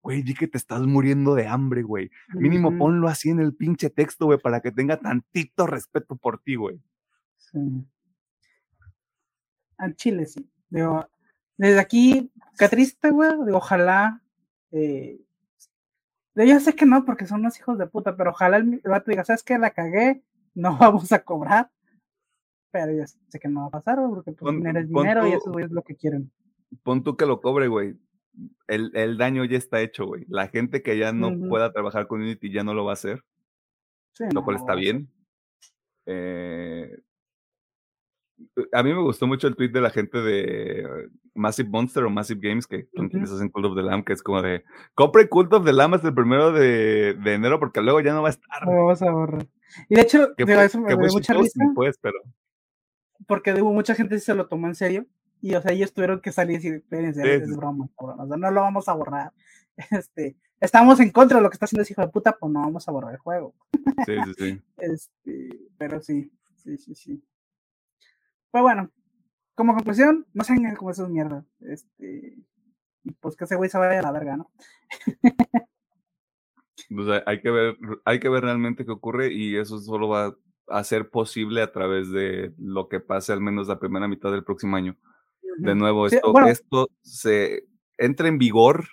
[0.02, 2.10] Güey, di que te estás muriendo de hambre, güey.
[2.34, 6.56] Mínimo ponlo así en el pinche texto, güey, para que tenga tantito respeto por ti,
[6.56, 6.80] güey.
[7.38, 7.60] Sí.
[9.78, 10.50] Al chile, sí.
[10.70, 11.06] Digo,
[11.58, 13.32] desde aquí, qué triste, güey.
[13.52, 14.22] Ojalá.
[14.72, 15.20] Eh,
[16.44, 19.26] yo sé que no, porque son unos hijos de puta, pero ojalá el vato diga,
[19.26, 19.58] ¿sabes qué?
[19.58, 20.24] La cagué,
[20.54, 21.70] no vamos a cobrar.
[22.72, 25.58] Pero ya sé que no va a pasar, porque pues, dinero es dinero y eso
[25.58, 26.32] es lo que quieren.
[26.84, 27.96] Pon tú que lo cobre, güey.
[28.68, 30.26] El, el, daño ya está hecho, güey.
[30.30, 33.24] La gente que ya no pueda trabajar con Unity ya no lo va a hacer.
[34.14, 35.10] Sí, lo cual está bien.
[36.06, 37.00] Eh,
[38.72, 42.40] a mí me gustó mucho el tweet de la gente de Massive Monster o Massive
[42.42, 44.64] Games que son quienes hacen Cult of the Lamb, que es como de
[44.96, 48.22] compre Cult of the Lamb hasta el primero de, de enero porque luego ya no
[48.22, 48.66] va a estar.
[48.66, 49.48] No vamos a borrar.
[49.88, 51.60] Y de hecho, que eso me dio mucha risa.
[51.76, 52.20] Pues, pero...
[53.28, 55.06] Porque hubo mucha gente que se lo tomó en serio.
[55.42, 58.52] Y, o sea, ellos tuvieron que salir y decir, espérense, es broma, O sea, no
[58.52, 59.34] lo vamos a borrar.
[59.92, 62.60] Este, estamos en contra de lo que está haciendo ese hijo de puta, pues no
[62.60, 63.56] vamos a borrar el juego.
[64.06, 64.62] Sí, sí, sí.
[64.78, 67.24] Este, pero sí, sí, sí, sí.
[68.52, 68.92] Pero bueno,
[69.56, 71.46] como conclusión, no se hagan como esas mierdas.
[71.60, 72.38] Este,
[73.20, 74.52] pues que ese güey se vaya a la verga, ¿no?
[76.90, 80.36] pues hay que ver, hay que ver realmente qué ocurre y eso solo va
[80.68, 84.44] a ser posible a través de lo que pase al menos la primera mitad del
[84.44, 84.98] próximo año.
[85.58, 87.66] De nuevo, esto, esto se
[87.98, 88.88] entra en vigor.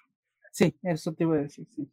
[0.51, 1.89] Sí, eso te iba a decir, sí.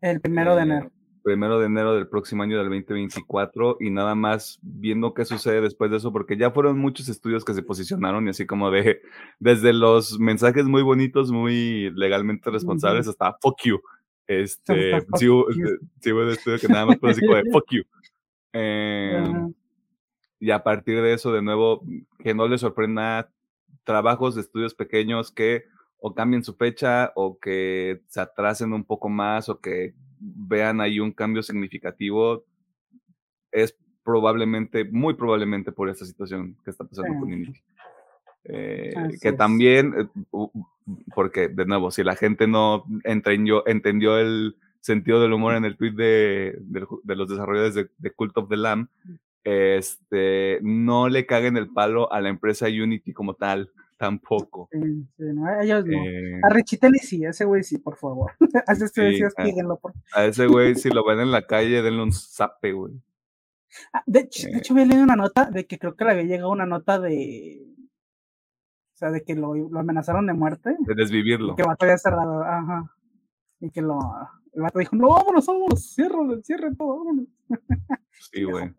[0.00, 0.92] El primero de enero
[1.26, 5.90] primero de enero del próximo año del 2024 y nada más viendo qué sucede después
[5.90, 9.02] de eso, porque ya fueron muchos estudios que se posicionaron y así como de,
[9.40, 13.80] desde los mensajes muy bonitos, muy legalmente responsables, hasta fuck you.
[14.28, 15.46] Este, sí, hubo,
[16.00, 17.82] sí un estudio que nada más fue así como de fuck you.
[18.52, 19.52] Em,
[20.38, 21.82] y a partir de eso, de nuevo,
[22.20, 23.32] que no les sorprenda
[23.82, 25.64] trabajos de estudios pequeños que
[25.98, 31.00] o cambien su fecha o que se atrasen un poco más o que vean ahí
[31.00, 32.44] un cambio significativo,
[33.52, 37.60] es probablemente, muy probablemente por esta situación que está pasando con Unity.
[38.44, 40.46] Eh, que también, eh,
[41.14, 45.76] porque de nuevo, si la gente no entendió, entendió el sentido del humor en el
[45.76, 48.88] tweet de, de, los desarrolladores de, de, Cult of the Lamb,
[49.42, 54.68] este, no le caguen el palo a la empresa Unity como tal tampoco.
[54.72, 54.78] Sí,
[55.18, 56.04] no, a ellos no.
[56.04, 58.32] Eh, a Richitelli sí, a ese güey sí, por favor.
[58.66, 59.22] a ese sí,
[59.80, 59.94] por...
[60.14, 62.94] a ese güey, si lo ven en la calle, denle un zape, güey.
[63.92, 66.24] Ah, de, hecho, de hecho, había leído una nota de que creo que le había
[66.24, 67.62] llegado una nota de.
[68.94, 70.74] O sea, de que lo, lo amenazaron de muerte.
[70.80, 71.54] De desvivirlo.
[71.56, 72.90] Que el había cerrado, ajá.
[73.60, 73.98] Y que lo.
[74.54, 77.26] El vato dijo: No, vámonos, vámonos, cierra, cierre todo, vámonos.
[78.32, 78.72] Sí, güey.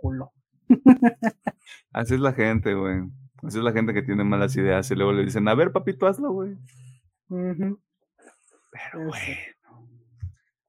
[1.91, 3.03] Así es la gente, güey.
[3.47, 6.07] Esa es la gente que tiene malas ideas y luego le dicen, a ver, papito,
[6.07, 6.57] hazlo, güey.
[7.29, 7.77] Pero
[8.93, 9.35] bueno.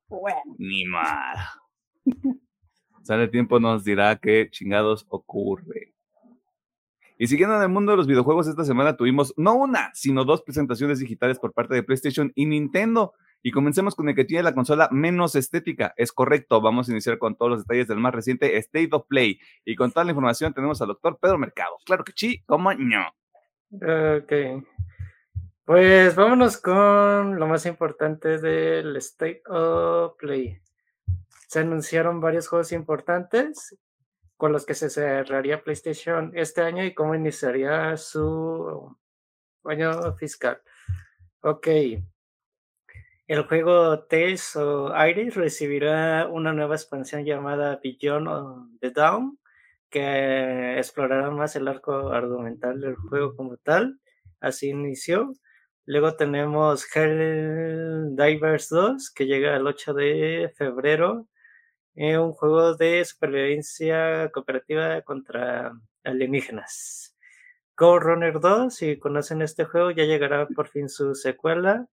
[0.09, 0.57] Bueno.
[0.59, 1.37] Ni mal.
[3.03, 5.95] Sale tiempo nos dirá qué chingados ocurre.
[7.19, 10.43] Y siguiendo en el mundo de los videojuegos, esta semana tuvimos no una, sino dos
[10.43, 13.13] presentaciones digitales por parte de PlayStation y Nintendo.
[13.43, 15.93] Y comencemos con el que tiene la consola menos estética.
[15.97, 19.41] Es correcto, vamos a iniciar con todos los detalles del más reciente State of Play.
[19.65, 21.77] Y con toda la información tenemos al doctor Pedro Mercado.
[21.85, 23.07] Claro que sí, ¿cómo no?
[23.73, 24.65] Ok.
[25.65, 30.59] Pues vámonos con lo más importante del State of Play.
[31.49, 33.77] Se anunciaron varios juegos importantes
[34.39, 38.97] con los que se cerraría PlayStation este año y cómo iniciaría su
[39.65, 40.63] año fiscal.
[41.41, 41.67] Ok.
[43.27, 49.39] El juego Tales o Iris recibirá una nueva expansión llamada Beyond the Dawn,
[49.91, 53.99] que explorará más el arco argumental del juego como tal.
[54.41, 55.35] Así inició.
[55.85, 61.29] Luego tenemos Hell Divers 2, que llega el 8 de febrero
[61.99, 65.73] un juego de supervivencia cooperativa contra
[66.05, 67.17] alienígenas.
[67.77, 71.89] Go Runner 2, si conocen este juego, ya llegará por fin su secuela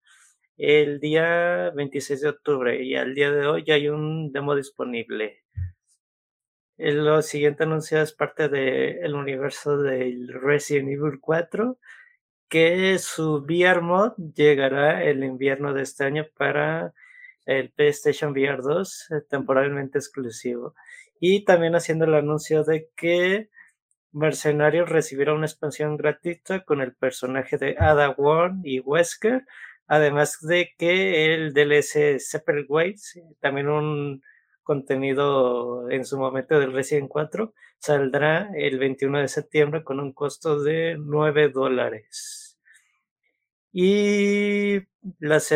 [0.58, 5.44] el día 26 de octubre y al día de hoy ya hay un demo disponible.
[6.78, 11.78] Lo siguiente anunciado es parte del universo del Resident Evil 4,
[12.50, 16.94] que su VR mod llegará el invierno de este año para
[17.46, 20.76] el PlayStation VR 2 eh, temporalmente exclusivo.
[21.20, 23.50] Y también haciendo el anuncio de que
[24.12, 29.46] Mercenarios recibirá una expansión gratuita con el personaje de Ada Wong y Wesker,
[29.88, 34.22] además de que el DLC Separate Ways, también un
[34.64, 40.64] contenido en su momento del Resident 4, saldrá el 21 de septiembre con un costo
[40.64, 42.45] de 9 dólares.
[43.78, 44.80] Y
[45.20, 45.50] las,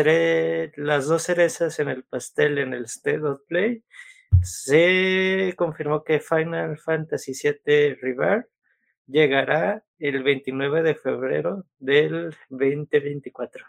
[1.06, 3.82] dos cerezas en el pastel en el State of Play,
[4.42, 8.46] se confirmó que Final Fantasy VII Rebirth
[9.06, 13.64] llegará el 29 de febrero del 2024.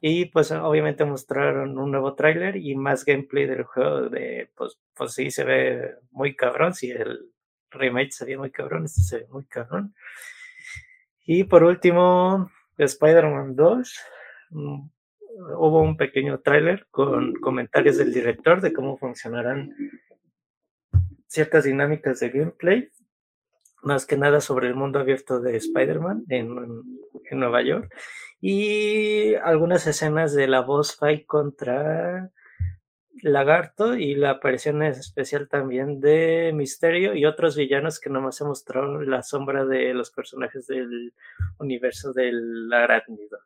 [0.00, 5.14] Y pues obviamente mostraron un nuevo tráiler y más gameplay del juego de, pues, pues
[5.14, 7.28] sí, se ve muy cabrón, si el
[7.72, 9.96] remake se ve muy cabrón, este se ve muy cabrón.
[11.24, 14.00] Y por último, Spider-Man 2
[14.50, 14.88] mm,
[15.58, 19.74] hubo un pequeño tráiler con comentarios del director de cómo funcionarán
[21.26, 22.90] ciertas dinámicas de gameplay,
[23.82, 26.56] más que nada sobre el mundo abierto de Spider-Man en,
[27.30, 27.92] en, Nueva York
[28.40, 32.30] y algunas escenas de la voz fight contra
[33.22, 39.08] Lagarto y la aparición especial también de Misterio y otros villanos que nomás se mostraron
[39.10, 41.14] la sombra de los personajes del
[41.58, 43.38] universo del arácnido.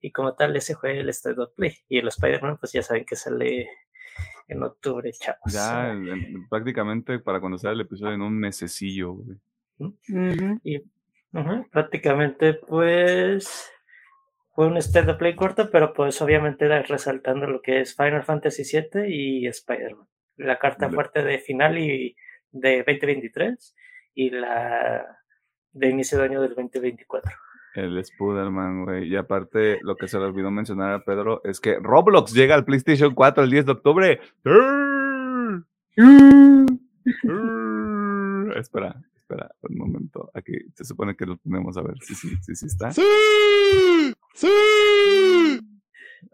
[0.00, 1.74] Y como tal, ese fue el State of Play.
[1.88, 3.68] Y el Spider-Man, pues ya saben que sale
[4.48, 5.52] en octubre, chavos.
[5.52, 5.94] Ya,
[6.48, 9.16] prácticamente para cuando sale el episodio en un mesecillo,
[10.64, 10.82] Y
[11.70, 13.70] prácticamente, pues
[14.60, 18.24] fue un State of Play corto, pero pues obviamente era resaltando lo que es Final
[18.24, 20.06] Fantasy VII y Spider-Man.
[20.36, 22.14] La carta fuerte de final y
[22.50, 23.74] de 2023
[24.12, 25.16] y la
[25.72, 27.32] de inicio de año del 2024.
[27.74, 29.08] El Spider-Man, güey.
[29.08, 32.66] Y aparte, lo que se le olvidó mencionar a Pedro es que Roblox llega al
[32.66, 34.20] PlayStation 4 el 10 de octubre.
[38.56, 40.30] Espera, espera, un momento.
[40.34, 41.94] Aquí se supone que lo tenemos a ver.
[42.02, 42.92] Sí, sí, sí, sí está.
[42.92, 43.00] ¡Sí!
[44.34, 45.60] ¡Sí!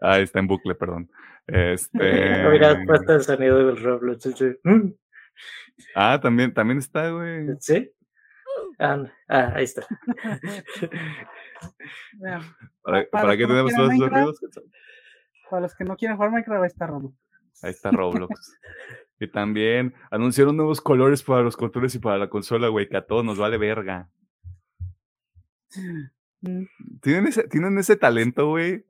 [0.01, 1.09] Ah, está en bucle, perdón.
[1.47, 1.97] Este.
[2.51, 4.27] Mira, puesto el sonido del Roblox.
[5.93, 7.49] Ah, también, también está, güey.
[7.59, 7.91] ¿Sí?
[8.79, 9.85] Ah, ah ahí está.
[12.81, 14.39] ¿Para, para, qué tenemos todos esos ruidos?
[15.51, 17.15] Para los que no quieren jugar Minecraft, ahí está Roblox.
[17.61, 18.57] Ahí está Roblox.
[19.19, 23.05] y también anunciaron nuevos colores para los controles y para la consola, güey, que a
[23.05, 24.09] todos nos vale verga.
[26.41, 26.63] Mm.
[27.01, 28.83] Tienen ese, tienen ese talento, güey,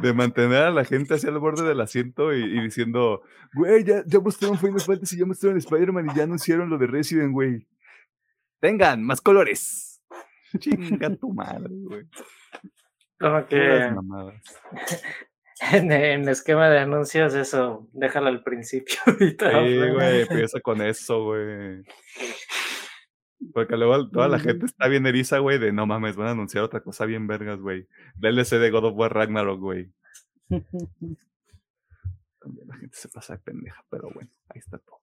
[0.00, 3.22] de mantener a la gente hacia el borde del asiento y, diciendo,
[3.54, 7.32] güey, ya, ya mostraron Final Fantasy, ya mostraron Spider-Man y ya anunciaron lo de Resident,
[7.32, 7.66] güey.
[8.60, 10.02] Tengan más colores.
[10.58, 12.06] Chinga tu madre, güey.
[13.18, 13.56] Como que
[15.72, 21.24] en, el esquema de anuncios eso, déjalo al principio y Sí, güey, empieza con eso,
[21.24, 21.82] güey.
[23.52, 26.64] Porque luego toda la gente está bien eriza, güey, de no mames, van a anunciar
[26.64, 27.88] otra cosa bien vergas, güey.
[28.16, 29.92] DLC de God of War Ragnarok, güey.
[32.40, 35.00] También la gente se pasa de pendeja, pero bueno, ahí está todo.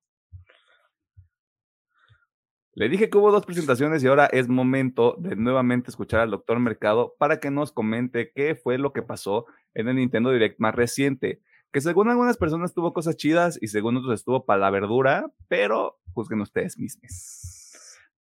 [2.75, 6.59] Le dije que hubo dos presentaciones y ahora es momento de nuevamente escuchar al doctor
[6.59, 10.73] Mercado para que nos comente qué fue lo que pasó en el Nintendo Direct más
[10.73, 11.41] reciente.
[11.71, 15.99] Que según algunas personas tuvo cosas chidas y según otros estuvo para la verdura, pero
[16.13, 17.62] juzguen ustedes mismos.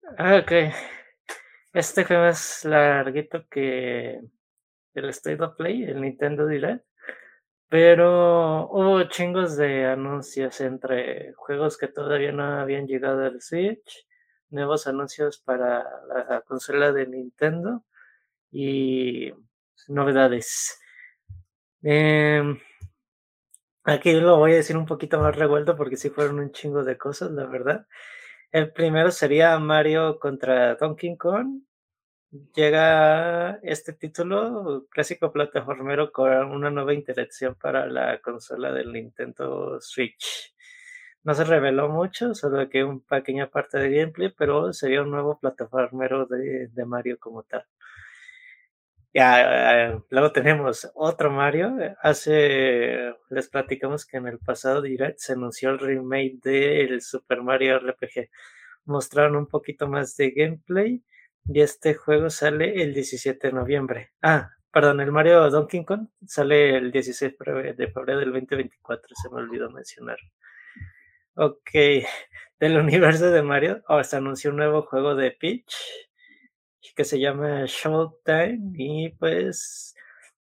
[0.03, 0.51] Ah, ok.
[1.73, 4.21] Este juego es larguito que
[4.95, 6.85] el State of Play, el Nintendo Direct.
[7.69, 14.07] Pero hubo chingos de anuncios entre juegos que todavía no habían llegado al Switch,
[14.49, 17.83] nuevos anuncios para la consola de Nintendo
[18.51, 19.33] y
[19.89, 20.79] novedades.
[21.83, 22.59] Em,
[23.85, 26.97] aquí lo voy a decir un poquito más revuelto porque sí fueron un chingo de
[26.97, 27.87] cosas, la verdad.
[28.53, 31.63] El primero sería Mario contra Donkey Kong.
[32.55, 40.53] Llega este título clásico plataformero con una nueva interacción para la consola del Nintendo Switch.
[41.23, 45.39] No se reveló mucho, solo que una pequeña parte de gameplay, pero sería un nuevo
[45.39, 47.65] plataformero de, de Mario como tal.
[49.13, 51.75] Ya, eh, luego tenemos otro Mario.
[52.01, 57.79] Hace, les platicamos que en el pasado direct se anunció el remake del Super Mario
[57.79, 58.29] RPG.
[58.85, 61.03] Mostraron un poquito más de gameplay
[61.45, 64.11] y este juego sale el 17 de noviembre.
[64.23, 67.35] Ah, perdón, el Mario Donkey Kong sale el 16
[67.77, 70.17] de febrero del 2024, se me olvidó mencionar.
[71.35, 71.69] Ok,
[72.59, 75.75] del universo de Mario, oh, se anunció un nuevo juego de Peach
[76.95, 79.95] que se llama Showtime y pues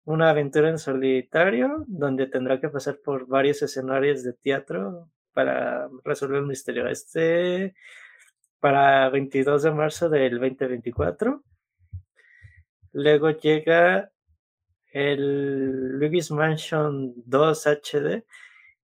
[0.05, 6.41] una aventura en solitario donde tendrá que pasar por varios escenarios de teatro para resolver
[6.41, 6.88] un misterio.
[6.88, 7.75] Este
[8.59, 11.43] para 22 de marzo del 2024.
[12.93, 14.11] Luego llega
[14.91, 18.23] el Luigi's Mansion 2 HD.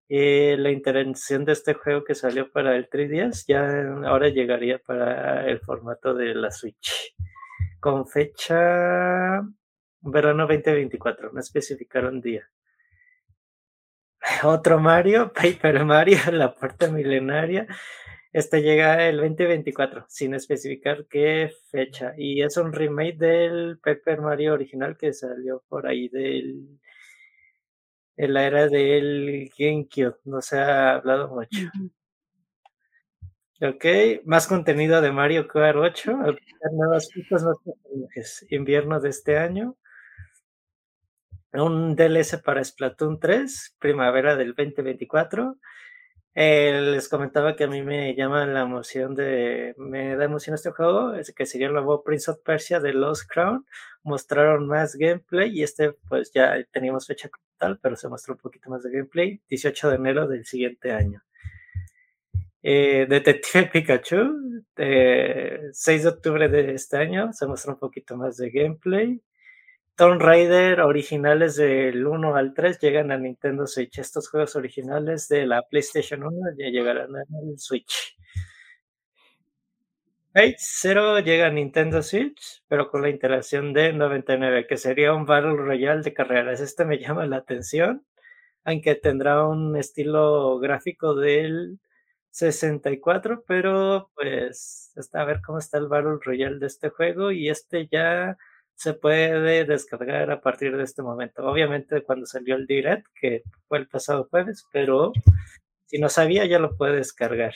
[0.10, 5.48] Y la intervención de este juego que salió para el 3DS ya ahora llegaría para
[5.48, 7.16] el formato de la Switch
[7.80, 9.42] con fecha
[10.04, 12.50] verano 2024, no especificaron día.
[14.44, 17.68] Otro Mario, Paper Mario, la puerta milenaria.
[18.32, 22.14] Este llega el 2024, sin especificar qué fecha.
[22.18, 26.80] Y es un remake del Paper Mario original que salió por ahí del
[28.18, 30.18] en la era del GameCube.
[30.26, 31.70] No se ha hablado mucho.
[33.66, 33.86] Ok,
[34.26, 36.18] más contenido de Mario Kart 8,
[36.74, 38.46] nuevas pistas, más personajes.
[38.50, 39.78] Invierno de este año.
[41.54, 45.56] Un DLC para Splatoon 3, primavera del 2024.
[46.36, 49.76] Eh, les comentaba que a mí me llama la emoción de.
[49.78, 53.32] Me da emoción este juego, es que sería el nuevo Prince of Persia de Lost
[53.32, 53.66] Crown.
[54.04, 58.70] Mostraron más gameplay y este, pues ya teníamos fecha tal, pero se mostró un poquito
[58.70, 59.42] más de gameplay.
[59.48, 61.24] 18 de enero del siguiente año.
[62.66, 68.50] Eh, Detective Pikachu, 6 de octubre de este año, se muestra un poquito más de
[68.52, 69.22] gameplay.
[69.96, 74.00] Tomb Raider originales del 1 al 3 llegan a Nintendo Switch.
[74.00, 77.26] Estos juegos originales de la PlayStation 1 ya llegarán al
[77.60, 78.18] Switch.
[80.34, 85.26] Fate 0 llega a Nintendo Switch, pero con la interacción de 99, que sería un
[85.26, 86.60] Battle Royale de carreras.
[86.60, 88.04] Este me llama la atención,
[88.64, 91.78] aunque tendrá un estilo gráfico del
[92.34, 97.50] 64, pero pues está a ver cómo está el Battle Royale de este juego y
[97.50, 98.38] este ya
[98.76, 101.46] se puede descargar a partir de este momento.
[101.46, 105.14] Obviamente cuando salió el Direct, que fue el pasado jueves, pero
[105.86, 107.54] si no sabía ya lo puede descargar.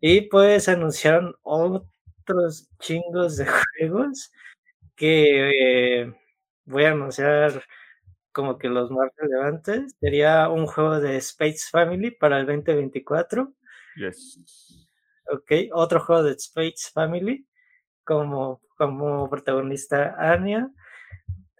[0.00, 3.46] Y pues anunciaron otros chingos de
[3.78, 4.30] juegos
[4.94, 6.14] que eh,
[6.66, 7.64] voy a anunciar
[8.32, 9.94] como que los más relevantes.
[10.00, 13.52] Sería un juego de Space Family para el 2024.
[13.96, 14.88] Yes.
[15.32, 17.46] Ok, otro juego de Space Family
[18.04, 20.70] como, como protagonista Anya.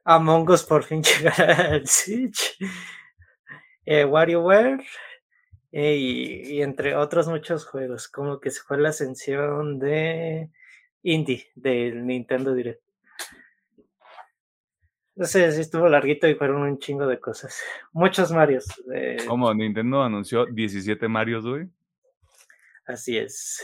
[0.04, 2.56] Among Us por fin llegará al Switch.
[3.84, 4.84] Eh, WarioWare.
[5.72, 10.50] Eh, y, y, entre otros muchos juegos, como que se fue la ascensión de
[11.02, 12.82] Indie del Nintendo Direct.
[15.20, 17.62] No sé si estuvo larguito y fueron un chingo de cosas.
[17.92, 18.64] Muchos Marios.
[18.90, 19.18] Eh.
[19.28, 19.52] ¿Cómo?
[19.52, 21.68] ¿Nintendo anunció 17 Marios, güey?
[22.86, 23.62] Así es.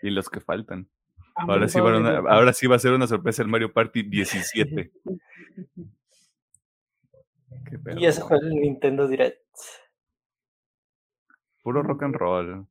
[0.00, 0.88] Y los que faltan.
[1.34, 4.90] Ahora sí, ahora sí va a ser una sorpresa el Mario Party 17.
[7.98, 9.44] y ese fue el Nintendo Direct.
[11.62, 12.66] Puro rock and roll.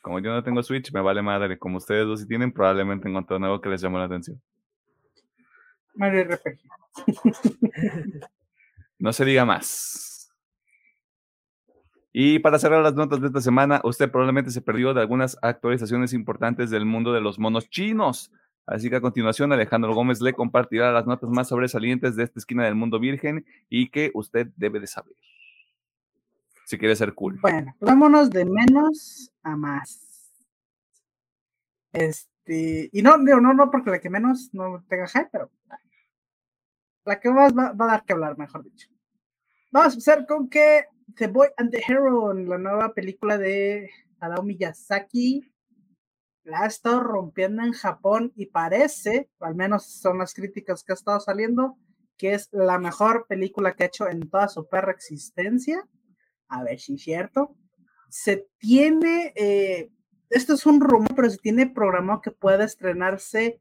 [0.00, 1.58] Como yo no tengo Switch, me vale madre.
[1.58, 4.40] Como ustedes dos sí tienen, probablemente encontré algo que les llamó la atención.
[5.96, 6.58] Mario RPG.
[8.98, 10.30] no se diga más.
[12.12, 16.14] Y para cerrar las notas de esta semana, usted probablemente se perdió de algunas actualizaciones
[16.14, 18.32] importantes del mundo de los monos chinos.
[18.66, 22.64] Así que a continuación Alejandro Gómez le compartirá las notas más sobresalientes de esta esquina
[22.64, 25.14] del mundo virgen y que usted debe de saber.
[26.64, 27.38] Si quiere ser cool.
[27.42, 30.32] Bueno, vámonos de menos a más.
[31.92, 35.50] Este y no, no, no, porque la que menos no tenga hype, pero
[37.06, 38.88] la que más va, va, a dar que hablar, mejor dicho.
[39.72, 40.84] Vamos a empezar con que
[41.16, 43.88] The Boy and the Hero, la nueva película de
[44.20, 45.50] Hayao Miyazaki,
[46.42, 50.94] la ha estado rompiendo en Japón y parece, al menos son las críticas que ha
[50.94, 51.76] estado saliendo,
[52.16, 55.86] que es la mejor película que ha hecho en toda su perra existencia.
[56.48, 57.56] A ver si es cierto.
[58.08, 59.90] Se tiene, eh,
[60.30, 63.60] esto es un rumor, pero se tiene programado que pueda estrenarse,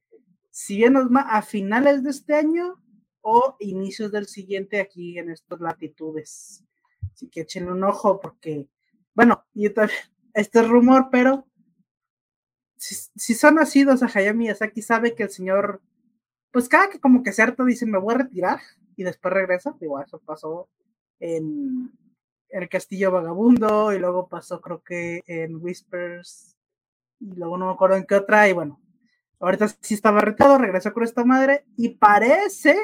[0.51, 2.79] si bien es más, a finales de este año
[3.27, 6.63] o inicios del siguiente aquí en estas latitudes.
[7.11, 8.69] Así que échenle un ojo porque,
[9.15, 9.97] bueno, y también,
[10.35, 11.47] este es rumor, pero
[12.77, 15.81] si, son nacidos a Hayao Miyazaki, sabe que el señor,
[16.51, 18.59] pues cada que como que se harta dice, me voy a retirar
[18.95, 19.75] y después regresa.
[19.79, 20.69] Digo, eso pasó
[21.19, 21.91] en,
[22.49, 26.55] El Castillo Vagabundo y luego pasó creo que en Whispers
[27.19, 28.79] y luego no me acuerdo en qué otra y bueno,
[29.39, 32.77] ahorita sí estaba retirado, regresó con esta madre y parece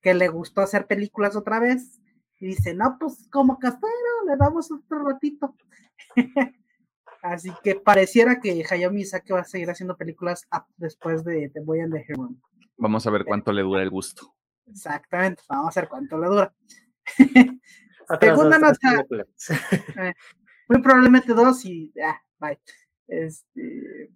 [0.00, 2.00] que le gustó hacer películas otra vez
[2.38, 3.92] y dice, no, pues como Castero,
[4.26, 5.54] le damos otro ratito.
[7.22, 10.48] Así que pareciera que Hayao Miyazaki va a seguir haciendo películas
[10.78, 12.30] después de The Boy and the Hero.
[12.78, 14.34] Vamos a ver cuánto le dura el gusto.
[14.66, 16.54] Exactamente, vamos a ver cuánto le dura.
[18.20, 19.06] Segunda nota.
[20.00, 20.14] Eh,
[20.68, 22.58] muy probablemente dos y ya, bye.
[23.06, 24.10] Este,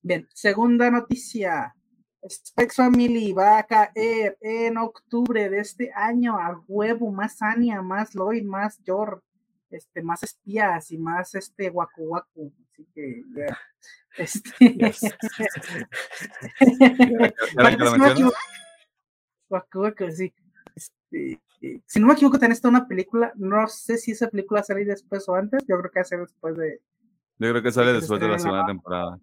[0.00, 1.74] bien, segunda noticia.
[2.26, 8.14] Specs Family va a caer en octubre de este año a huevo, más Anya, más
[8.14, 9.22] Lloyd, más George
[9.70, 12.52] este, más espías y más este guacu guacu.
[12.72, 13.58] Así que ya.
[14.16, 14.56] Este.
[19.48, 20.34] guacu, sí.
[20.74, 21.40] Este,
[21.86, 23.32] si no me equivoco, tenés esta una película.
[23.36, 25.62] No sé si esa película sale después o antes.
[25.68, 26.80] Yo creo que sale después de.
[27.38, 29.20] Yo creo que sale después de la segunda temporada.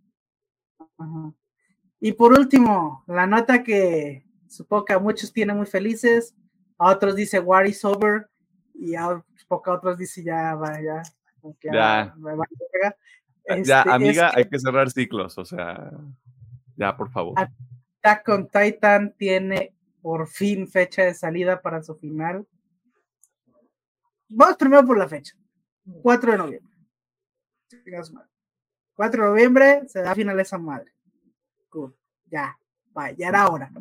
[2.06, 6.36] Y por último, la nota que supongo que a muchos tiene muy felices,
[6.78, 8.30] a otros dice War is over,
[8.76, 11.02] y a otros dice ya, va, ya.
[11.64, 12.14] Ya,
[13.64, 15.90] ya, este, amiga, hay que cerrar ciclos, o sea,
[16.76, 17.34] ya, por favor.
[17.40, 22.46] Attack on Titan tiene por fin fecha de salida para su final.
[24.30, 25.36] Vamos primero por la fecha.
[26.04, 26.76] 4 de noviembre.
[28.94, 30.95] 4 de noviembre se da final esa madre.
[32.32, 32.58] Ya,
[32.98, 33.72] va, ya era hora.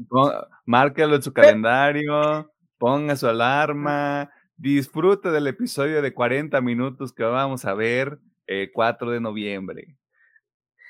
[0.65, 7.65] Márquelo en su calendario, ponga su alarma, Disfrute del episodio de 40 minutos que vamos
[7.65, 9.97] a ver el 4 de noviembre.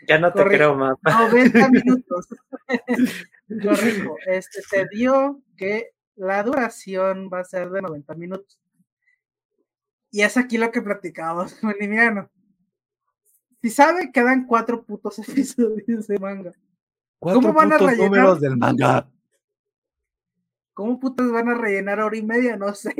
[0.06, 0.96] Ya no te creo más.
[1.02, 2.28] 90 minutos.
[3.48, 4.16] Correcto.
[4.26, 8.60] Este se dio que la duración va a ser de 90 minutos.
[10.10, 12.30] Y es aquí lo que platicábamos con Limiano.
[13.62, 16.52] Si sabe, quedan cuatro putos episodios de manga.
[17.32, 17.98] ¿Cómo van a rellenar?
[17.98, 19.08] números del manga.
[20.74, 22.56] ¿Cómo putas van a rellenar hora y media?
[22.56, 22.94] No sé.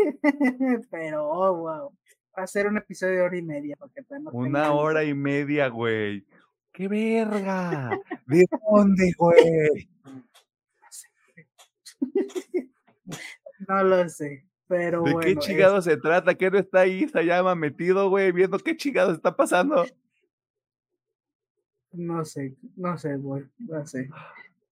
[0.91, 1.93] Pero, oh, wow.
[2.37, 3.77] Va a ser un episodio de hora y media.
[4.33, 6.25] Una hora y media, güey.
[6.73, 7.91] ¡Qué verga!
[8.27, 9.89] ¿De dónde, güey?
[13.67, 14.45] No lo sé.
[14.67, 16.35] Pero ¿De qué chingado se trata?
[16.35, 17.09] ¿Qué no está ahí?
[17.09, 19.87] Se llama metido, güey, viendo qué chingado está pasando.
[21.95, 24.09] No sé, no sé, güey, no sé.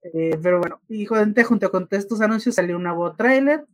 [0.03, 3.65] Eh, pero bueno, y junto con estos anuncios salió un nuevo trailer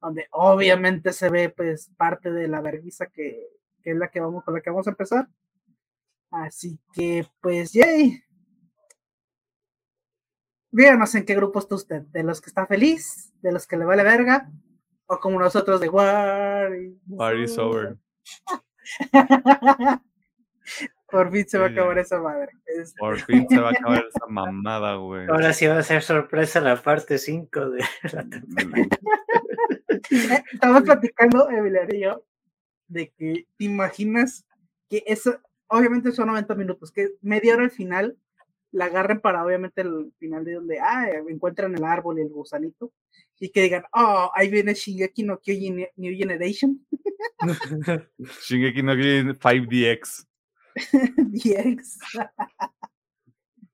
[0.00, 3.48] donde obviamente se ve pues parte de la vergüenza que,
[3.82, 5.28] que, es la que vamos con la que vamos a empezar.
[6.30, 8.22] Así que pues yay.
[10.70, 13.84] Díganos en qué grupo está usted, de los que está feliz, de los que le
[13.84, 14.50] vale verga,
[15.06, 16.72] o como nosotros de War.
[17.06, 17.96] War is over.
[21.14, 22.48] Por fin se va a acabar esa madre.
[22.98, 25.28] Por fin se va a acabar esa mamada, güey.
[25.28, 28.88] Ahora sí va a ser sorpresa la parte 5 de la temporada.
[30.52, 32.24] Estamos platicando, Emiliano y yo,
[32.88, 34.44] de que te imaginas
[34.90, 35.38] que eso,
[35.68, 38.18] obviamente son 90 minutos, que media hora al final
[38.72, 42.92] la agarren para obviamente el final de donde ah, encuentran el árbol y el gusanito
[43.38, 46.84] y que digan, oh, ahí viene Shingeki no Kyojin New Generation.
[48.48, 50.26] Shingeki no Kyojin 5DX.
[51.32, 51.98] 10.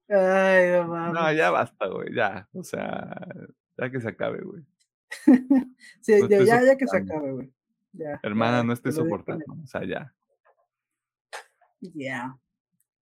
[0.09, 2.49] Ay, no, no, ya basta, güey, ya.
[2.53, 3.17] O sea,
[3.79, 4.65] ya que se acabe, güey.
[6.01, 7.53] sí, ya, ya, que se acabe, güey.
[8.23, 10.13] Hermana, no estoy soportando, o sea, ya.
[11.81, 12.37] Ya.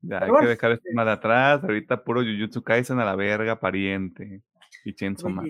[0.01, 1.65] Ya, hay que dejar esto más de atrás.
[1.65, 4.43] Ahorita puro Jujutsu Kaisen a la verga, pariente.
[4.85, 5.47] Y Chainsaw Man.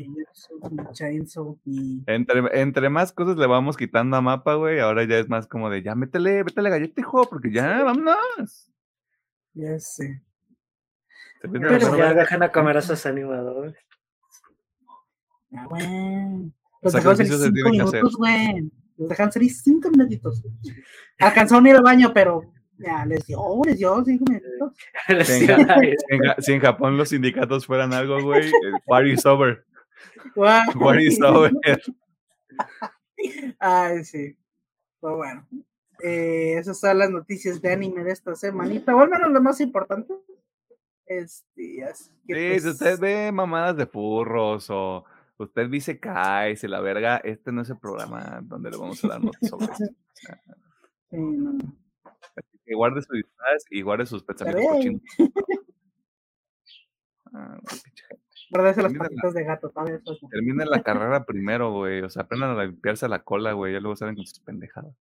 [2.07, 5.71] Entre, entre más cosas le vamos quitando a mapa, güey, ahora ya es más como
[5.71, 8.71] de, ya métele, métele gallete, hijo, porque ya, vámonos.
[9.55, 10.23] Ya sé.
[11.41, 13.77] Pero ya dejan a comer a esos animadores.
[15.53, 16.53] Ah, güey.
[16.83, 18.71] Los dejaron salir cinco minutos, güey.
[18.97, 20.43] Los dejaron salir cinco minutitos.
[21.19, 24.75] Alcanzaron a ir al baño, pero ya les dio, les dio cinco minutos.
[26.39, 28.51] si, en, Japón los sindicatos fueran algo, güey,
[28.87, 29.65] party is over.
[30.35, 31.53] Party is over.
[33.59, 34.37] Ay, sí.
[35.01, 35.47] Pues bueno.
[36.01, 39.61] Eh, esas son las noticias de anime de esta semanita, o al menos lo más
[39.61, 40.15] importante.
[41.07, 45.05] Este, así que, sí, si pues usted ve mamadas de furros o
[45.39, 49.09] usted dice cae, se la verga, este no es el programa donde le vamos a
[49.09, 49.85] dar noticias sobre esto.
[51.11, 51.57] Sí, no.
[52.37, 55.03] Así que guarde sus disfraz y guarde sus pensamientos cochinos.
[57.35, 57.59] Ah,
[58.51, 60.01] las patitas de gato, ¿sabes?
[60.31, 62.01] Terminen la carrera primero, güey.
[62.01, 63.75] O sea, aprendan a limpiarse la cola, güey.
[63.75, 64.95] Ya luego salen con sus pendejadas.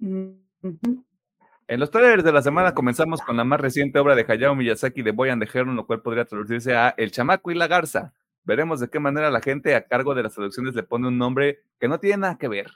[0.00, 0.44] En
[1.80, 5.12] los trailers de la semana comenzamos con la más reciente obra de Hayao Miyazaki de
[5.12, 8.12] Boy and the Heron, lo cual podría traducirse a El chamaco y la garza.
[8.44, 11.62] Veremos de qué manera la gente a cargo de las traducciones le pone un nombre
[11.78, 12.66] que no tiene nada que ver.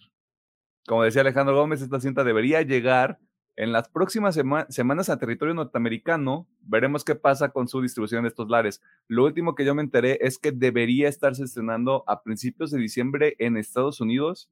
[0.86, 3.18] Como decía Alejandro Gómez, esta cinta debería llegar
[3.56, 6.46] en las próximas semanas a territorio norteamericano.
[6.60, 8.82] Veremos qué pasa con su distribución de estos lares.
[9.08, 13.34] Lo último que yo me enteré es que debería estarse estrenando a principios de diciembre
[13.38, 14.50] en Estados Unidos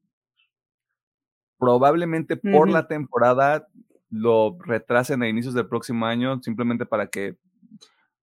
[1.59, 3.69] probablemente por la temporada
[4.11, 7.37] lo retrasen a inicios del próximo año, simplemente para que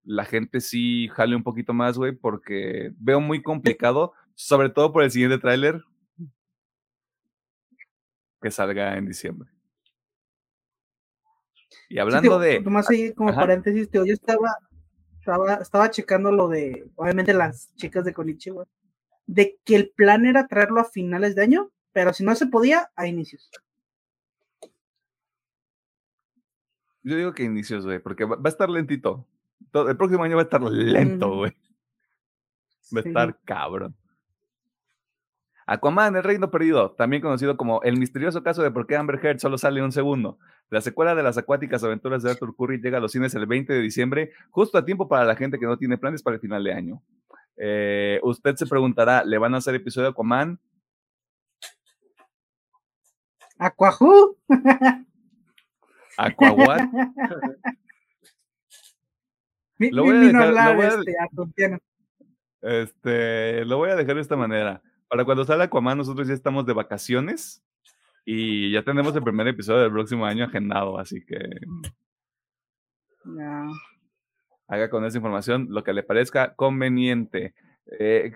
[0.03, 5.03] la gente sí jale un poquito más, güey, porque veo muy complicado, sobre todo por
[5.03, 5.83] el siguiente tráiler
[8.41, 9.49] que salga en diciembre.
[11.89, 12.59] Y hablando de...
[12.61, 14.57] Más ahí como paréntesis, yo estaba,
[15.19, 18.65] estaba, estaba checando lo de, obviamente las chicas de Konichiwa,
[19.25, 22.91] de que el plan era traerlo a finales de año, pero si no se podía,
[22.95, 23.49] a inicios.
[27.03, 29.27] Yo digo que inicios, güey, porque va, a estar lentito.
[29.71, 31.51] Todo, el próximo año va a estar lento, güey.
[32.95, 33.95] Va a estar cabrón.
[35.67, 39.39] Aquaman, el reino perdido, también conocido como El misterioso caso de por qué Amber Heard
[39.39, 40.37] solo sale un segundo.
[40.69, 43.73] La secuela de las acuáticas aventuras de Arthur Curry llega a los cines el 20
[43.73, 46.63] de diciembre, justo a tiempo para la gente que no tiene planes para el final
[46.63, 47.01] de año.
[47.57, 50.59] Eh, usted se preguntará, ¿le van a hacer episodio de Aquaman?
[53.59, 54.37] ¿Aquajú?
[56.17, 56.81] ¿Aquahuat?
[59.77, 60.53] lo voy a dejar,
[62.61, 64.81] este, lo voy a dejar de esta manera.
[65.11, 67.61] Para cuando sale Aquaman, nosotros ya estamos de vacaciones
[68.23, 71.37] y ya tenemos el primer episodio del próximo año agendado, así que
[74.69, 77.53] haga con esa información lo que le parezca conveniente.
[77.99, 78.31] Eh,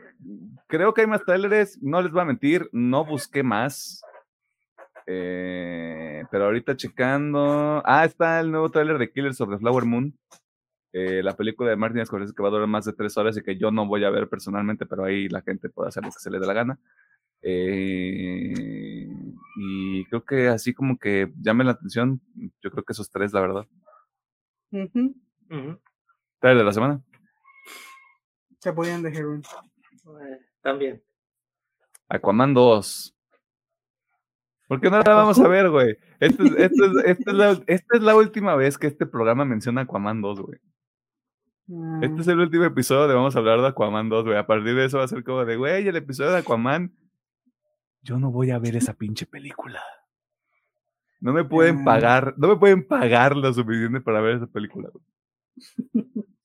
[0.68, 4.02] creo que hay más trailers, no les voy a mentir, no busqué más.
[5.08, 7.82] Eh, pero ahorita checando.
[7.86, 10.14] Ah, está el nuevo tráiler de Killers of the Flower Moon.
[10.98, 13.44] Eh, la película de Martin Scorsese que va a durar más de tres horas y
[13.44, 16.20] que yo no voy a ver personalmente, pero ahí la gente puede hacer lo que
[16.20, 16.80] se le dé la gana.
[17.42, 19.06] Eh,
[19.58, 22.22] y creo que así como que llame la atención,
[22.64, 23.68] yo creo que esos tres, la verdad.
[24.72, 25.76] Uh
[26.42, 27.02] de la semana?
[28.60, 29.44] Se podían de Heron.
[30.62, 31.04] también.
[32.08, 33.18] Aquaman 2.
[34.70, 35.98] ¿Por qué no la vamos a ver, güey?
[36.22, 40.60] Esta es, la, esta es la última vez que este programa menciona Aquaman 2, güey.
[42.02, 44.38] Este es el último episodio donde vamos a hablar de Aquaman 2, güey.
[44.38, 46.94] A partir de eso va a ser como de, güey, el episodio de Aquaman.
[48.04, 49.82] Yo no voy a ver esa pinche película.
[51.20, 55.06] No me pueden pagar, no me pueden pagar lo suficiente para ver esa película, güey.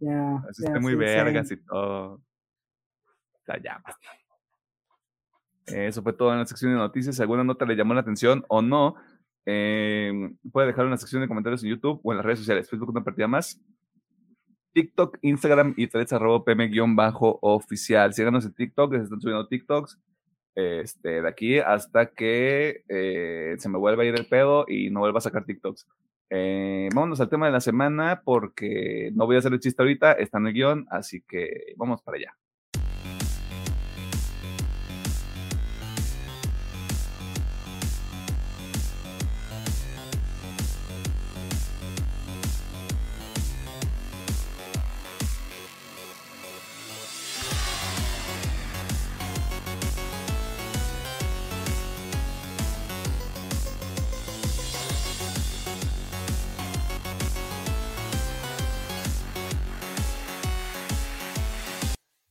[0.00, 0.36] Ya.
[0.48, 2.12] Así está muy vergas y todo.
[2.12, 4.08] O sea, ya, basta.
[5.66, 7.16] Eso fue todo en la sección de noticias.
[7.16, 8.94] Si alguna nota le llamó la atención o no,
[9.44, 10.12] eh,
[10.52, 12.70] puede dejar una sección de comentarios en YouTube o en las redes sociales.
[12.70, 13.60] Facebook una partida más.
[14.72, 18.14] TikTok, Instagram y threads arroba pm-oficial.
[18.14, 19.98] Síganos en TikTok, les están subiendo TikToks.
[20.54, 25.00] Este, de aquí hasta que eh, se me vuelva a ir el pedo y no
[25.00, 25.86] vuelva a sacar TikToks.
[26.30, 30.12] Eh, vámonos al tema de la semana porque no voy a hacer el chiste ahorita,
[30.12, 32.36] está en el guion, así que vamos para allá.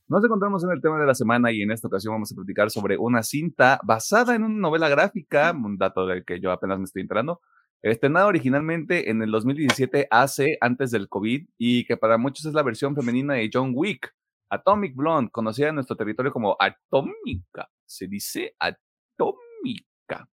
[0.08, 2.70] Nos encontramos en el tema de la semana y en esta ocasión vamos a platicar
[2.70, 6.84] sobre una cinta basada en una novela gráfica, un dato del que yo apenas me
[6.84, 7.40] estoy enterando,
[7.80, 12.64] Estrenada originalmente en el 2017 hace antes del COVID y que para muchos es la
[12.64, 14.12] versión femenina de John Wick.
[14.50, 17.68] Atomic Blonde, conocida en nuestro territorio como Atómica.
[17.86, 20.28] Se dice Atómica.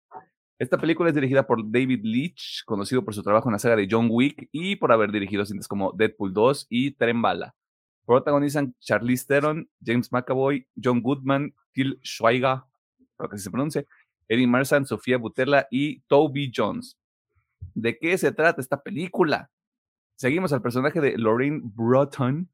[0.58, 3.88] Esta película es dirigida por David Leitch, conocido por su trabajo en la saga de
[3.92, 7.54] John Wick y por haber dirigido cintas como Deadpool 2 y Tren Bala.
[8.06, 12.62] Protagonizan Charlize Theron, James McAvoy, John Goodman, Till Schweiger,
[13.18, 13.86] creo que se pronuncia,
[14.28, 16.98] Eddie Marsan, Sofía Butella y Toby Jones.
[17.74, 19.50] ¿De qué se trata esta película?
[20.16, 22.50] Seguimos al personaje de Lorraine Broughton,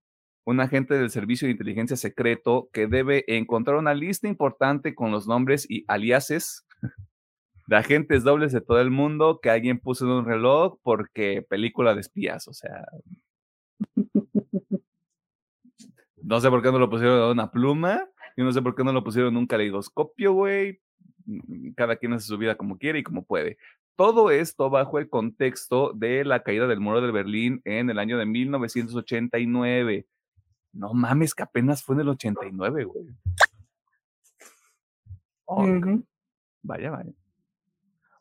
[0.46, 5.28] un agente del Servicio de Inteligencia Secreto que debe encontrar una lista importante con los
[5.28, 6.66] nombres y aliases
[7.68, 11.94] de agentes dobles de todo el mundo que alguien puso en un reloj porque película
[11.94, 12.86] de espías, o sea.
[16.24, 18.84] No sé por qué no lo pusieron en una pluma, y no sé por qué
[18.84, 20.82] no lo pusieron en un caleidoscopio, güey.
[21.76, 23.58] Cada quien hace su vida como quiere y como puede.
[23.96, 28.18] Todo esto bajo el contexto de la caída del muro de Berlín en el año
[28.18, 30.08] de 1989.
[30.74, 33.08] No mames, que apenas fue en el 89, güey.
[36.64, 37.12] Vaya, vaya.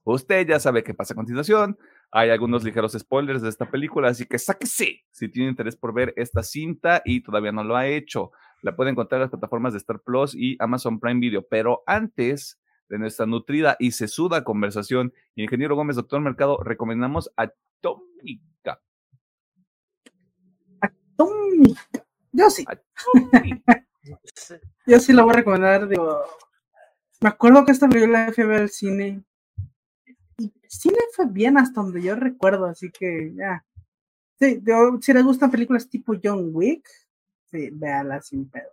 [0.03, 1.79] Usted ya sabe qué pasa a continuación.
[2.13, 6.13] Hay algunos ligeros spoilers de esta película, así que sáquese si tiene interés por ver
[6.17, 8.33] esta cinta y todavía no lo ha hecho.
[8.63, 11.47] La puede encontrar en las plataformas de Star Plus y Amazon Prime Video.
[11.49, 18.83] Pero antes de nuestra nutrida y sesuda conversación, Ingeniero Gómez, Doctor Mercado, recomendamos Atómica.
[20.81, 22.07] Atómica.
[22.33, 22.65] Yo sí.
[24.87, 25.89] Yo sí la voy a recomendar.
[25.89, 26.21] Digo,
[27.21, 29.23] me acuerdo que esta película la fui a ver al cine.
[30.71, 33.65] Y cine fue bien hasta donde yo recuerdo, así que ya.
[34.39, 34.63] Sí,
[35.01, 36.89] si les gustan películas tipo John Wick,
[37.47, 38.71] sí, véala sin pedo.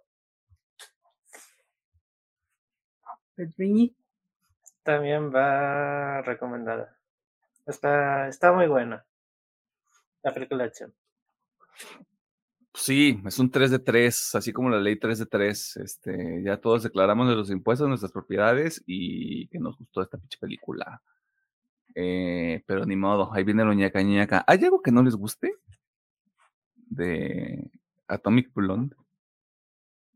[4.84, 6.98] También va recomendada.
[7.66, 9.06] Está, está muy buena.
[10.24, 10.94] La película de acción.
[12.74, 15.78] Sí, es un 3 de 3, así como la ley 3 de 3.
[15.78, 20.38] Este, ya todos declaramos de los impuestos, nuestras propiedades y que nos gustó esta pinche
[20.40, 21.02] película.
[22.00, 24.44] Eh, pero ni modo, ahí viene lo ñaca ñaca.
[24.46, 25.56] ¿Hay algo que no les guste?
[26.76, 27.72] De
[28.08, 28.96] Atomic Blonde.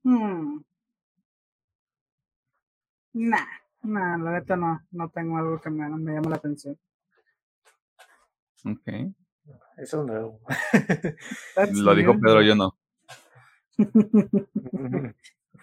[0.03, 0.61] Hmm.
[3.13, 3.47] Nah,
[3.81, 6.77] nah, la neta no, no tengo algo que me, me llame la atención.
[8.63, 8.87] Ok.
[9.77, 10.39] Eso no.
[11.73, 12.77] Lo dijo Pedro, yo no.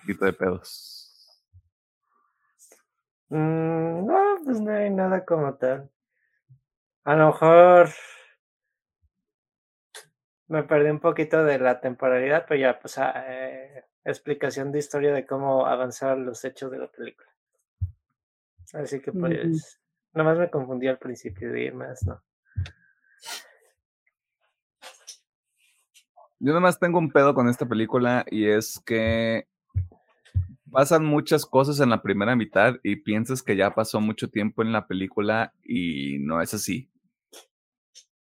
[0.04, 1.38] Quito de pedos.
[3.28, 5.88] Mm, no, pues no hay nada como tal.
[7.08, 7.88] A lo mejor
[10.46, 15.14] me perdí un poquito de la temporalidad, pero ya, pues, ah, eh, explicación de historia
[15.14, 17.30] de cómo avanzar los hechos de la película.
[18.74, 19.80] Así que, pues,
[20.12, 22.22] nomás me confundí al principio y más, ¿no?
[26.40, 29.48] Yo nomás tengo un pedo con esta película y es que
[30.70, 34.72] pasan muchas cosas en la primera mitad y piensas que ya pasó mucho tiempo en
[34.72, 36.90] la película y no es así.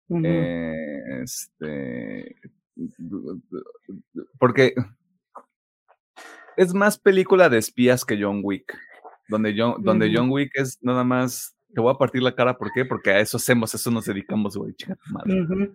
[0.10, 2.36] Eh, este.
[4.40, 4.74] Porque
[6.56, 8.78] es más película de espías que John Wick.
[9.30, 11.56] Donde John, donde John Wick es nada más.
[11.74, 12.86] Te voy a partir la cara, ¿por qué?
[12.86, 15.72] Porque a eso hacemos, a eso nos dedicamos, güey, chica madre.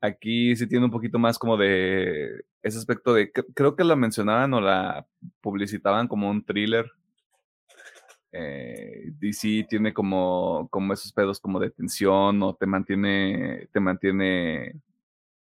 [0.00, 4.52] Aquí sí tiene un poquito más como de ese aspecto de, creo que la mencionaban
[4.54, 5.06] o la
[5.42, 6.90] publicitaban como un thriller.
[8.32, 14.80] Eh, DC tiene como, como esos pedos como de tensión o te mantiene, te mantiene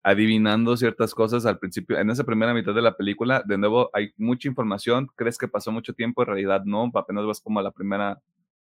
[0.02, 2.00] adivinando ciertas cosas al principio.
[2.00, 5.08] En esa primera mitad de la película, de nuevo, hay mucha información.
[5.16, 8.20] Crees que pasó mucho tiempo, en realidad no, apenas vas como a la primera,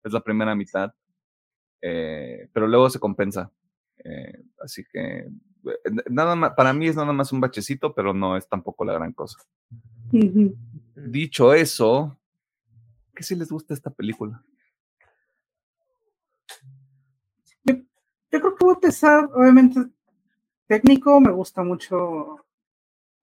[0.04, 0.92] es la primera mitad.
[1.80, 3.50] Eh, pero luego se compensa.
[4.04, 5.26] Eh, así que
[6.10, 9.12] nada más, para mí es nada más un bachecito, pero no es tampoco la gran
[9.12, 9.38] cosa.
[10.94, 12.16] Dicho eso,
[13.14, 14.42] ¿qué si les gusta esta película?
[17.64, 17.74] Yo,
[18.30, 19.80] creo que voy a empezar, obviamente,
[20.66, 22.44] técnico, me gusta mucho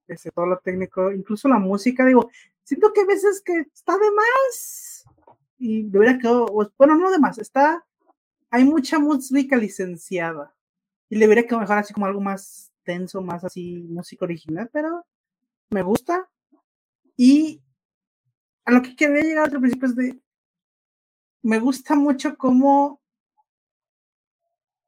[0.08, 2.30] ese, todo lo técnico, incluso la música, digo,
[2.64, 5.06] siento que a veces que está de más
[5.58, 7.86] y debería quedado, bueno, no de más, está,
[8.50, 10.56] hay mucha música licenciada
[11.10, 15.06] y le hubiera quedado mejor así como algo más tenso, más así música original, pero
[15.70, 16.30] me gusta.
[17.16, 17.62] Y
[18.70, 20.20] a lo que quería llegar al principio es de,
[21.42, 23.02] me gusta mucho cómo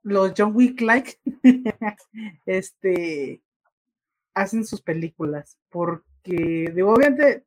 [0.04, 1.20] los John Wick like
[2.46, 3.42] este
[4.34, 7.44] hacen sus películas porque digo obviamente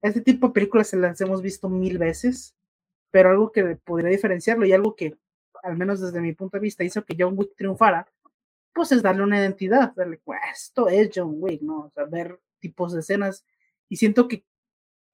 [0.00, 2.54] este tipo de películas se las hemos visto mil veces
[3.10, 5.16] pero algo que podría diferenciarlo y algo que
[5.62, 8.06] al menos desde mi punto de vista, hizo que John Wick triunfara,
[8.72, 11.86] pues es darle una identidad, darle, pues, esto es John Wick, ¿no?
[11.86, 13.44] O sea, ver tipos de escenas.
[13.88, 14.44] Y siento que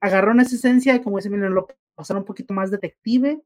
[0.03, 3.41] agarraron esa esencia, como dice, miren, lo pasaron un poquito más detective,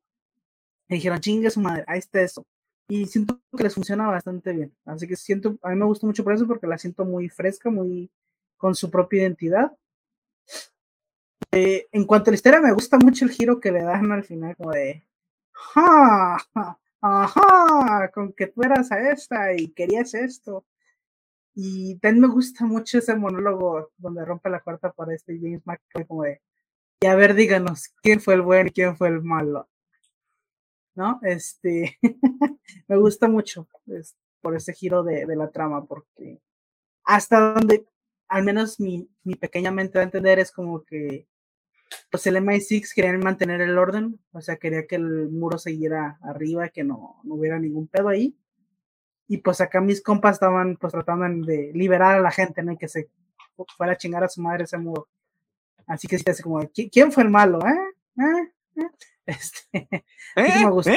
[0.89, 2.45] y dijeron, chingue su madre, ahí está eso.
[2.89, 4.75] Y siento que les funciona bastante bien.
[4.85, 7.71] Así que siento, a mí me gusta mucho por eso, porque la siento muy fresca,
[7.71, 8.11] muy
[8.57, 9.77] con su propia identidad.
[11.53, 14.25] Eh, en cuanto a la historia, me gusta mucho el giro que le dan al
[14.25, 15.05] final, como de,
[15.53, 16.39] ¡Ja!
[17.01, 20.65] Ajá, con que tú eras a esta y querías esto.
[21.59, 26.07] Y también me gusta mucho ese monólogo donde rompe la cuarta por este James McAvoy,
[26.07, 26.43] como de,
[27.01, 29.67] y a ver, díganos, ¿quién fue el bueno y quién fue el malo?
[30.95, 31.19] ¿No?
[31.23, 31.99] Este,
[32.89, 33.69] me gusta mucho
[34.43, 36.43] por ese giro de, de, la trama, porque
[37.05, 37.87] hasta donde,
[38.29, 41.27] al menos mi, mi pequeña mente va a entender, es como que
[42.11, 46.69] pues el MI6 querían mantener el orden, o sea, quería que el muro siguiera arriba,
[46.69, 48.37] que no, no hubiera ningún pedo ahí.
[49.29, 52.73] Y pues acá mis compas estaban pues tratando de liberar a la gente, ¿no?
[52.73, 53.09] Y que se
[53.77, 55.09] fuera a chingar a su madre ese muro.
[55.87, 56.61] Así que sí, así como,
[56.93, 57.61] ¿quién fue el malo?
[57.67, 58.23] ¿Eh?
[58.23, 58.83] ¿Eh?
[58.83, 58.91] ¿Eh?
[60.37, 60.93] Este, me gustó.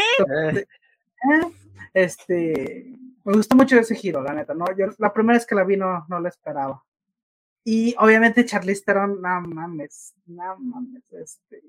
[1.94, 4.66] Este, me gustó mucho ese giro, la neta, ¿no?
[4.78, 6.84] Yo la primera vez que la vi no, no la esperaba.
[7.64, 11.64] Y obviamente Charlize Theron, no mames, no mames, este,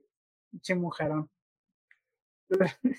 [0.75, 1.31] mujerón.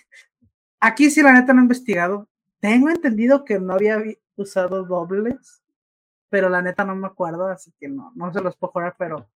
[0.80, 2.28] Aquí sí la neta no he investigado.
[2.62, 4.02] Tengo entendido que no había
[4.38, 5.62] usado dobles,
[6.30, 9.30] pero la neta no me acuerdo, así que no, no se los puedo jurar, pero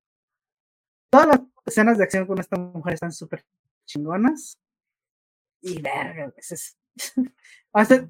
[1.09, 3.45] todas las escenas de acción con esta mujer están súper
[3.83, 4.57] chingonas.
[5.59, 6.77] Y verga, es,
[7.71, 8.07] o sea,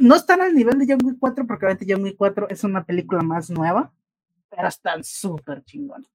[0.00, 2.84] no están al nivel de John Wick 4, porque obviamente John Wick 4 es una
[2.84, 3.92] película más nueva
[4.56, 6.10] pero están súper chingones.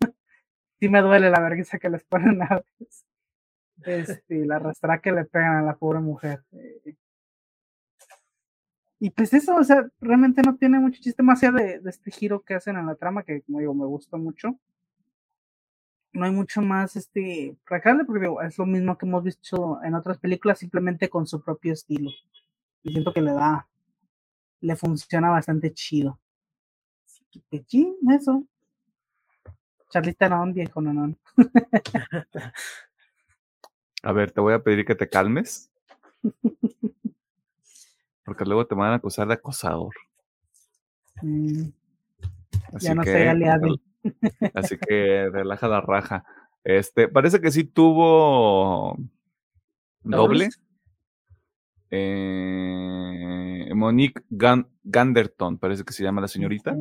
[0.80, 3.06] sí me duele la vergüenza que les ponen a veces.
[3.84, 6.44] Este, la arrastra que le pegan a la pobre mujer.
[6.52, 6.96] Eh.
[9.02, 12.12] Y pues eso, o sea, realmente no tiene mucho chiste más allá de, de, este
[12.12, 14.56] giro que hacen en la trama, que como digo, me gusta mucho.
[16.12, 20.18] No hay mucho más este porque digo, es lo mismo que hemos visto en otras
[20.18, 22.10] películas, simplemente con su propio estilo.
[22.84, 23.66] Y siento que le da,
[24.60, 26.20] le funciona bastante chido
[27.66, 28.44] sí, eso.
[29.90, 31.16] Charlita no, viejo, no, no.
[34.04, 35.70] A ver, te voy a pedir que te calmes.
[38.24, 39.92] Porque luego te van a acusar de acosador.
[41.22, 41.64] Mm,
[42.74, 43.76] así ya no que, aliado.
[44.54, 46.24] Así que relaja la raja.
[46.64, 48.96] Este, parece que sí tuvo
[50.02, 50.50] doble.
[51.90, 56.74] Eh, Monique Ganderton, parece que se llama la señorita.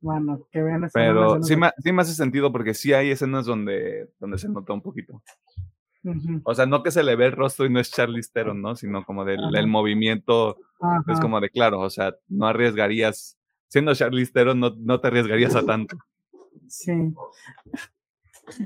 [0.00, 4.10] Bueno, que vean Pero sí me, sí me, hace sentido porque sí hay escenas donde,
[4.20, 5.22] donde se nota un poquito.
[6.44, 8.76] O sea, no que se le ve el rostro y no es Charlize Theron, ¿no?
[8.76, 10.56] Sino como del movimiento,
[11.08, 13.38] es como de claro, o sea, no arriesgarías,
[13.68, 15.96] siendo Charlize Theron no, no te arriesgarías a tanto.
[16.68, 16.92] Sí.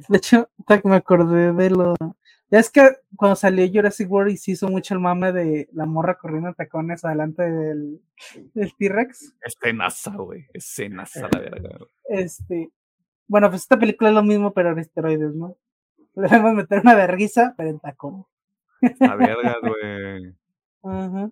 [0.09, 0.49] De hecho,
[0.85, 1.95] me acordé de lo,
[2.51, 5.87] ya es que cuando salió Jurassic World y se hizo mucho el mame de la
[5.87, 8.01] morra corriendo tacones adelante del,
[8.55, 9.35] del T-Rex.
[9.41, 10.47] Escenaza, güey.
[10.53, 11.79] Escenaza, la verga.
[12.09, 12.73] Este.
[13.29, 15.57] Bueno, pues esta película es lo mismo, pero en esteroides, ¿no?
[16.15, 18.25] Le debemos meter una vergüenza, pero en tacón.
[18.99, 20.35] La verga, güey.
[20.83, 21.31] Ajá.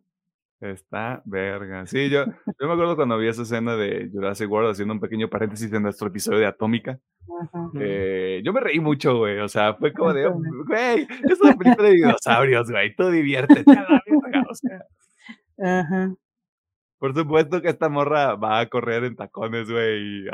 [0.60, 1.86] Está verga.
[1.86, 5.28] Sí, yo, yo me acuerdo cuando vi esa escena de Jurassic World haciendo un pequeño
[5.28, 6.98] paréntesis en nuestro episodio de Atómica.
[7.80, 9.38] Eh, yo me reí mucho, güey.
[9.38, 12.94] O sea, fue como de, güey, es una película de dinosaurios, güey.
[12.96, 13.70] Tú diviértete.
[13.70, 15.80] o sea.
[15.80, 16.14] Ajá.
[16.98, 20.24] Por supuesto que esta morra va a correr en tacones, güey.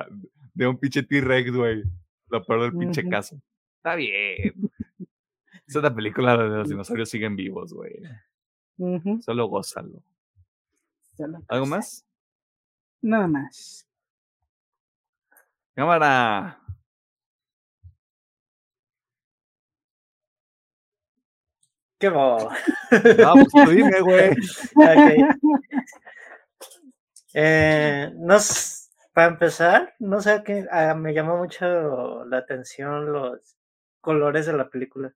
[0.55, 1.83] De un pinche T-Rex, güey.
[2.31, 3.37] Lo peor del pinche caso.
[3.85, 4.55] Está bien.
[5.67, 8.01] Es una película donde los dinosaurios siguen vivos, güey.
[9.21, 10.03] Solo gózalo.
[11.49, 12.03] ¿Algo más?
[13.03, 13.87] Nada más.
[15.75, 16.59] Cámara.
[21.99, 22.57] ¿Qué va?
[23.23, 24.31] Vamos, pues dime, güey.
[27.37, 28.13] Eh,
[29.13, 33.54] para empezar, no sé qué, ah, me llamó mucho la atención los
[34.05, 35.15] colores de la película.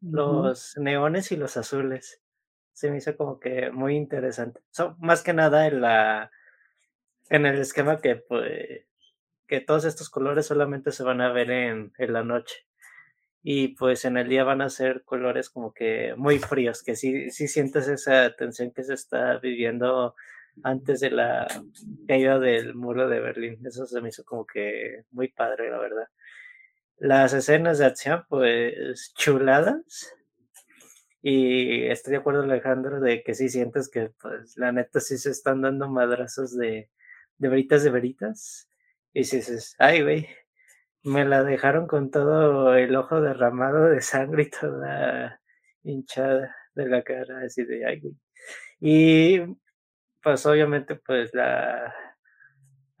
[0.00, 2.20] Los neones y los azules
[2.74, 4.60] se me hizo como que muy interesante.
[4.98, 6.30] más que nada en la
[7.30, 8.84] en el esquema que pues
[9.46, 12.66] que todos estos colores solamente se van a ver en, en la noche.
[13.42, 17.30] Y pues en el día van a ser colores como que muy fríos, que sí,
[17.30, 20.14] sí sientes esa tensión que se está viviendo
[20.62, 21.46] antes de la
[22.08, 23.58] caída del muro de Berlín.
[23.66, 26.08] Eso se me hizo como que muy padre, la verdad.
[26.98, 30.14] Las escenas de acción, pues chuladas
[31.22, 35.30] Y estoy de acuerdo, Alejandro, de que sí sientes que, pues, la neta sí se
[35.30, 36.90] están dando madrazos de,
[37.38, 38.68] de veritas de veritas.
[39.12, 40.28] Y si dices, ay, güey,
[41.04, 45.40] me la dejaron con todo el ojo derramado de sangre y toda
[45.82, 48.14] hinchada de la cara, así de, ay, güey.
[48.80, 49.40] Y
[50.22, 51.94] pues obviamente, pues la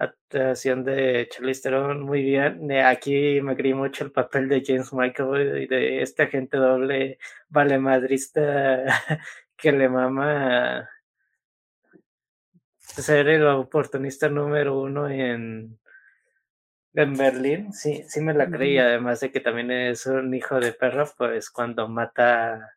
[0.04, 2.70] actuación de Charlize Theron muy bien.
[2.72, 7.78] Aquí me creí mucho el papel de James McAvoy y de este agente doble vale
[7.78, 8.84] madrista
[9.56, 10.88] que le mama
[12.78, 15.78] ser el oportunista número uno en,
[16.94, 17.72] en Berlín.
[17.72, 21.50] Sí, sí me la creí, además de que también es un hijo de perro, pues
[21.50, 22.76] cuando mata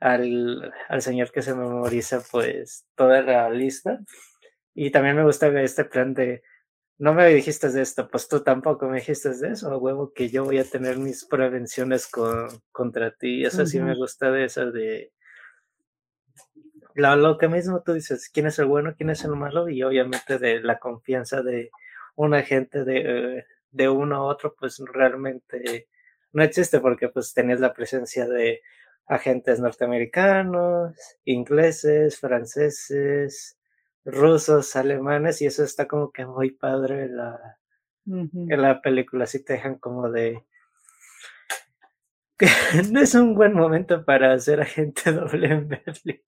[0.00, 4.00] al, al señor que se memoriza pues toda la lista.
[4.76, 6.42] Y también me gusta este plan de,
[6.98, 10.44] no me dijiste de esto, pues tú tampoco me dijiste de eso, huevo que yo
[10.44, 13.42] voy a tener mis prevenciones con, contra ti.
[13.42, 15.12] Eso sí me gusta de eso de...
[16.94, 19.82] Lo, lo, que mismo tú dices, quién es el bueno, quién es el malo, y
[19.82, 21.70] obviamente de la confianza de
[22.14, 25.88] un agente de, de uno a otro, pues realmente
[26.32, 28.60] no existe porque pues tenías la presencia de
[29.06, 33.56] agentes norteamericanos, ingleses, franceses,
[34.06, 37.58] rusos, alemanes, y eso está como que muy padre en la,
[38.06, 39.24] en la película.
[39.24, 40.44] Así te dejan como de.
[42.38, 42.46] que
[42.92, 46.22] no es un buen momento para hacer agente doble en Berlín.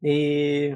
[0.00, 0.70] Y,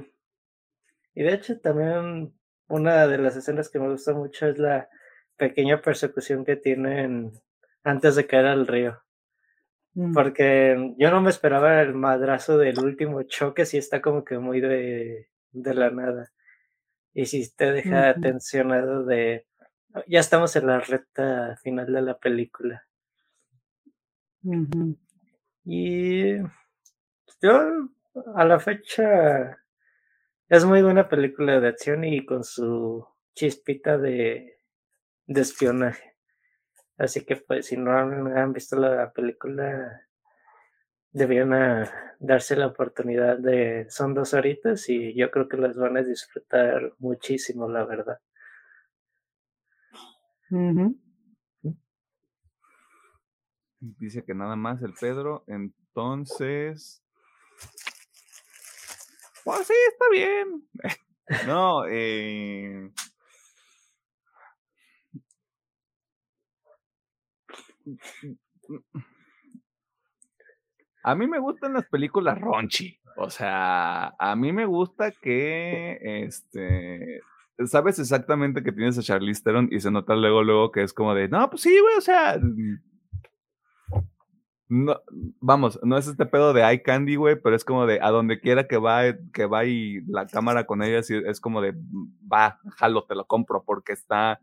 [1.14, 2.34] y de hecho, también
[2.68, 4.88] una de las escenas que me gusta mucho es la
[5.36, 7.32] pequeña persecución que tienen
[7.82, 9.03] antes de caer al río.
[9.94, 10.12] Mm.
[10.12, 14.60] Porque yo no me esperaba el madrazo del último choque, si está como que muy
[14.60, 16.32] de, de la nada.
[17.12, 19.46] Y si te deja tensionado de...
[20.08, 22.84] Ya estamos en la recta final de la película.
[25.64, 26.38] Y
[27.40, 27.88] yo
[28.34, 29.58] a la fecha
[30.48, 34.58] es muy buena película de acción y con su chispita de,
[35.26, 36.13] de espionaje.
[36.96, 40.02] Así que pues si no han, visto la película,
[41.10, 41.88] debían
[42.20, 43.86] darse la oportunidad de...
[43.90, 48.20] Son dos horitas y yo creo que las van a disfrutar muchísimo, la verdad.
[53.80, 57.02] Dice que nada más el Pedro, entonces...
[59.44, 60.68] Pues sí, está bien.
[61.46, 62.90] no, eh...
[71.02, 72.98] A mí me gustan las películas ronchi.
[73.16, 77.20] O sea, a mí me gusta que este
[77.66, 81.14] sabes exactamente que tienes a Charlize Theron y se nota luego luego que es como
[81.14, 82.40] de, no, pues sí, güey, o sea,
[84.68, 85.00] no,
[85.40, 88.40] vamos, no es este pedo de eye candy, güey, pero es como de a donde
[88.40, 91.74] quiera que va, que va y la cámara con ella es como de,
[92.32, 94.40] va, jalo, te lo compro porque está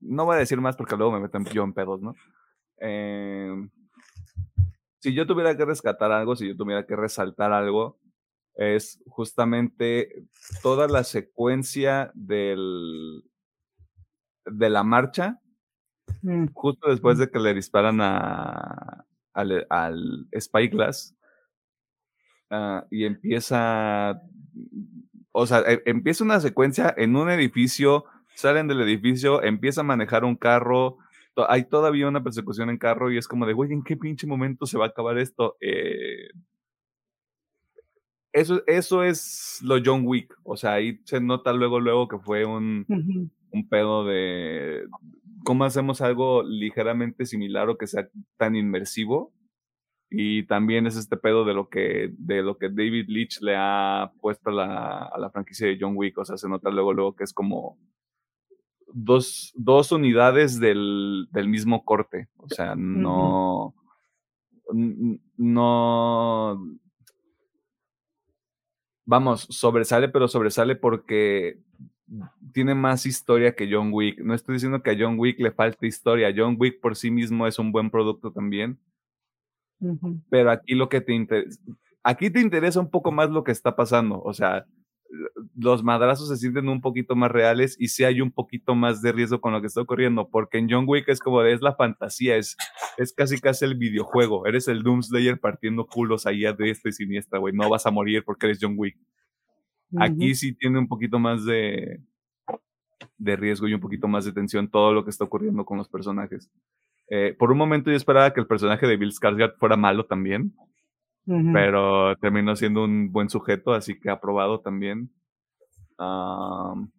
[0.00, 2.14] no voy a decir más porque luego me meten yo en pedos, ¿no?
[2.78, 3.70] Em,
[4.98, 7.98] si yo tuviera que rescatar algo, si yo tuviera que resaltar algo,
[8.54, 10.26] es justamente
[10.62, 13.24] toda la secuencia del,
[14.44, 15.40] de la marcha,
[16.22, 16.48] mm.
[16.52, 17.20] justo después mm.
[17.20, 21.16] de que le disparan a, al, al Spyglass,
[22.50, 24.20] ah, y empieza,
[25.32, 30.24] o sea, e, empieza una secuencia en un edificio salen del edificio, empieza a manejar
[30.24, 30.98] un carro,
[31.48, 34.66] hay todavía una persecución en carro y es como de, güey, ¿en qué pinche momento
[34.66, 35.56] se va a acabar esto?
[35.60, 36.28] Eh,
[38.32, 42.44] eso, eso es lo John Wick, o sea, ahí se nota luego, luego que fue
[42.44, 44.84] un, un pedo de
[45.44, 49.32] cómo hacemos algo ligeramente similar o que sea tan inmersivo.
[50.12, 54.12] Y también es este pedo de lo que, de lo que David Leach le ha
[54.20, 56.18] puesto a la, a la franquicia de John Wick.
[56.18, 57.78] O sea, se nota luego, luego que es como
[58.92, 62.28] dos, dos unidades del, del, mismo corte.
[62.36, 63.74] O sea, no.
[65.36, 66.78] No.
[69.04, 71.58] Vamos, sobresale, pero sobresale porque
[72.52, 74.20] tiene más historia que John Wick.
[74.20, 76.32] No estoy diciendo que a John Wick le falte historia.
[76.36, 78.78] John Wick por sí mismo es un buen producto también.
[80.28, 81.58] Pero aquí lo que te interesa.
[82.02, 84.22] Aquí te interesa un poco más lo que está pasando.
[84.22, 84.66] O sea,
[85.56, 89.12] los madrazos se sienten un poquito más reales y sí hay un poquito más de
[89.12, 91.74] riesgo con lo que está ocurriendo, porque en John Wick es como de, es la
[91.74, 92.56] fantasía, es,
[92.96, 97.38] es casi casi el videojuego, eres el Doomslayer partiendo culos allá de esta y siniestra,
[97.38, 98.96] güey, no vas a morir porque eres John Wick.
[99.98, 102.00] Aquí sí tiene un poquito más de,
[103.18, 105.88] de riesgo y un poquito más de tensión todo lo que está ocurriendo con los
[105.88, 106.48] personajes.
[107.08, 110.54] Eh, por un momento yo esperaba que el personaje de Bill Skarsgård fuera malo también,
[111.52, 115.10] Pero terminó siendo un buen sujeto, así que aprobado también.
[115.98, 116.90] Am,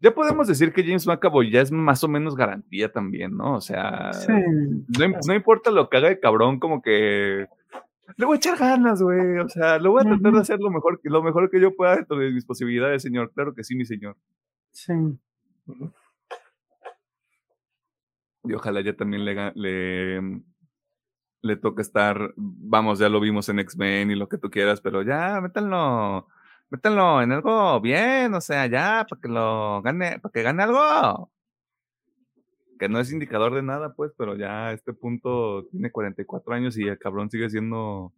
[0.00, 3.56] ya podemos decir que James McAvoy ya es más o menos garantía también, ¿no?
[3.56, 4.32] O sea, Sí.
[4.32, 7.46] no, im- no importa lo que haga el cabrón, como que
[8.16, 9.38] le voy a echar ganas, güey.
[9.38, 11.74] O sea, lo voy a tratar de hacer lo mejor, que- lo mejor que yo
[11.76, 13.30] pueda dentro de mis posibilidades, señor.
[13.34, 14.16] Claro que sí, mi señor.
[14.70, 14.92] Sí.
[18.44, 20.42] Y ojalá ya también le,
[21.42, 25.02] le toque estar, vamos, ya lo vimos en X-Men y lo que tú quieras, pero
[25.02, 26.28] ya, métanlo,
[26.70, 31.30] métanlo en algo bien, o sea, ya, para que lo gane, para que gane algo.
[32.78, 36.78] Que no es indicador de nada, pues, pero ya a este punto tiene 44 años
[36.78, 38.12] y el cabrón sigue siendo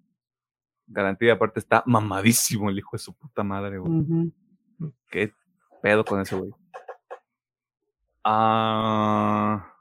[0.87, 1.33] garantía.
[1.33, 4.33] Aparte está mamadísimo el hijo de su puta madre, güey.
[5.11, 5.33] ¿Qué
[5.83, 6.53] pedo con ese güey?
[8.25, 9.72] Ah.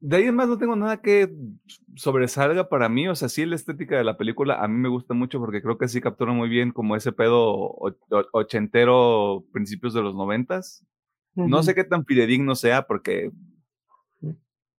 [0.00, 1.28] De ahí en más no tengo nada que
[1.96, 3.08] sobresalga para mí.
[3.08, 5.76] O sea, sí, la estética de la película a mí me gusta mucho porque creo
[5.76, 7.76] que sí captura muy bien como ese pedo
[8.32, 10.84] ochentero, principios de los noventas.
[11.34, 13.30] No sé qué tan fidedigno sea porque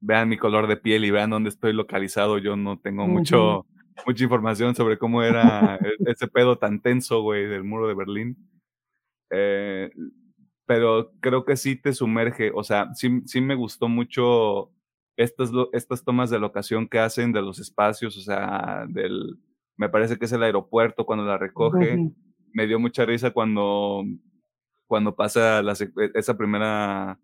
[0.01, 2.37] vean mi color de piel y vean dónde estoy localizado.
[2.37, 3.65] Yo no tengo mucho,
[4.05, 8.37] mucha información sobre cómo era e- ese pedo tan tenso, güey, del muro de Berlín.
[9.31, 9.89] Eh,
[10.65, 12.51] pero creo que sí te sumerge.
[12.53, 14.71] O sea, sí, sí me gustó mucho
[15.19, 18.17] estas, estas tomas de locación que hacen de los espacios.
[18.17, 19.37] O sea, del.
[19.77, 21.95] Me parece que es el aeropuerto cuando la recoge
[22.53, 24.03] me dio mucha risa cuando,
[24.87, 27.19] cuando pasa la sec- esa primera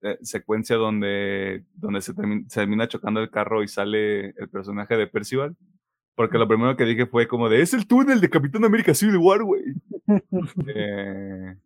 [0.00, 2.14] eh, secuencia donde, donde se
[2.48, 5.56] termina chocando el carro y sale el personaje de Percival.
[6.14, 9.16] Porque lo primero que dije fue como de, es el túnel de Capitán América Civil
[9.18, 9.62] War, güey.
[10.68, 11.56] Eh,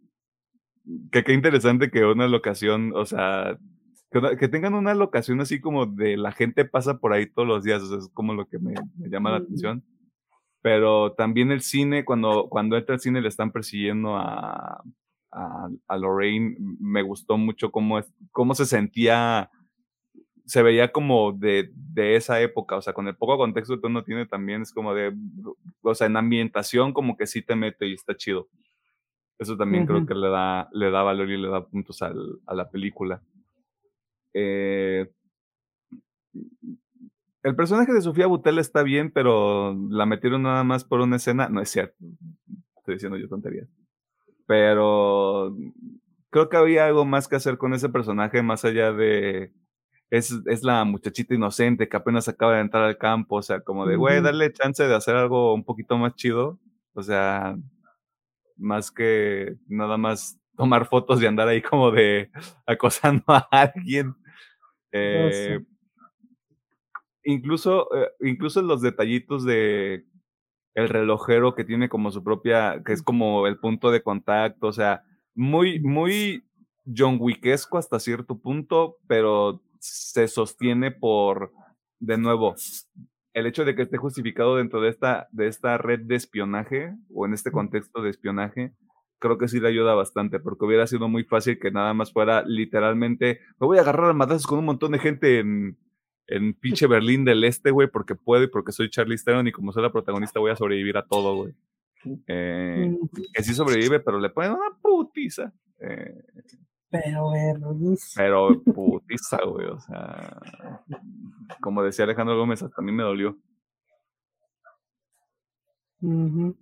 [1.13, 3.59] que qué interesante que una locación, o sea,
[4.11, 7.65] que, que tengan una locación así como de la gente pasa por ahí todos los
[7.65, 9.83] días, o sea, es como lo que me, me llama la atención.
[10.61, 14.83] Pero también el cine, cuando, cuando entra al cine le están persiguiendo a,
[15.31, 19.51] a, a Lorraine, me gustó mucho cómo, es- cómo se sentía,
[20.45, 24.03] se veía como de, de esa época, o sea, con el poco contexto que uno
[24.03, 25.15] tiene también, es como de,
[25.83, 28.49] o sea, en ambientación como que sí te mete y está chido.
[29.39, 30.07] Eso también creo Ujú.
[30.09, 33.23] que le da, le da valor y le da puntos al- a la película.
[34.39, 35.11] Eh,
[37.43, 41.49] el personaje de Sofía Butel está bien, pero la metieron nada más por una escena.
[41.49, 41.97] No es cierto.
[42.79, 43.69] Estoy diciendo yo tonterías.
[44.47, 45.57] Pero
[46.31, 49.53] creo que había algo más que hacer con ese personaje, más allá de.
[50.11, 53.37] Es, es la muchachita inocente que apenas acaba de entrar al campo.
[53.37, 56.59] O sea, como de, güey, darle chance de hacer algo un poquito más chido.
[56.95, 57.57] O sea,
[58.57, 62.31] más que nada más tomar fotos y andar ahí como de
[62.67, 64.15] acosando a alguien.
[64.93, 65.61] Eh,
[67.25, 70.05] incluso, eh, incluso los detallitos de
[70.75, 74.73] el relojero que tiene como su propia, que es como el punto de contacto, o
[74.73, 75.03] sea,
[75.35, 76.45] muy, muy
[76.97, 81.53] John Wickesco hasta cierto punto, pero se sostiene por,
[81.99, 82.55] de nuevo,
[83.35, 87.27] el hecho de que esté justificado dentro de esta, de esta red de espionaje o
[87.27, 88.73] en este contexto de espionaje,
[89.19, 92.43] creo que sí le ayuda bastante, porque hubiera sido muy fácil que nada más fuera
[92.47, 95.77] literalmente, me voy a agarrar a madrazos con un montón de gente en,
[96.27, 99.73] en pinche Berlín del Este, güey, porque puedo y porque soy Charlie Theron y como
[99.73, 101.55] soy la protagonista voy a sobrevivir a todo, güey.
[102.29, 103.11] Eh, Ujú.
[103.35, 105.53] que sí sobrevive, pero le ponen una putiza.
[105.81, 106.23] Eh,
[106.91, 108.21] Pero vergüenza.
[108.23, 110.39] pero putiza, güey, o sea,
[111.61, 113.37] como decía Alejandro Gómez, hasta a mí me dolió.
[116.01, 116.57] Ujú.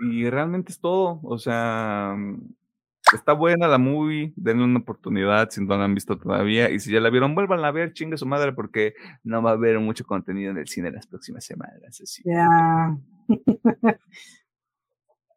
[0.00, 2.16] Y realmente es todo, o sea,
[3.12, 6.92] está buena la movie, denle una oportunidad si no la han visto todavía, y si
[6.92, 8.94] ya la vieron, vuelvan a ver, chingue su madre, porque
[9.24, 12.00] no va a haber mucho contenido en el cine las próximas semanas,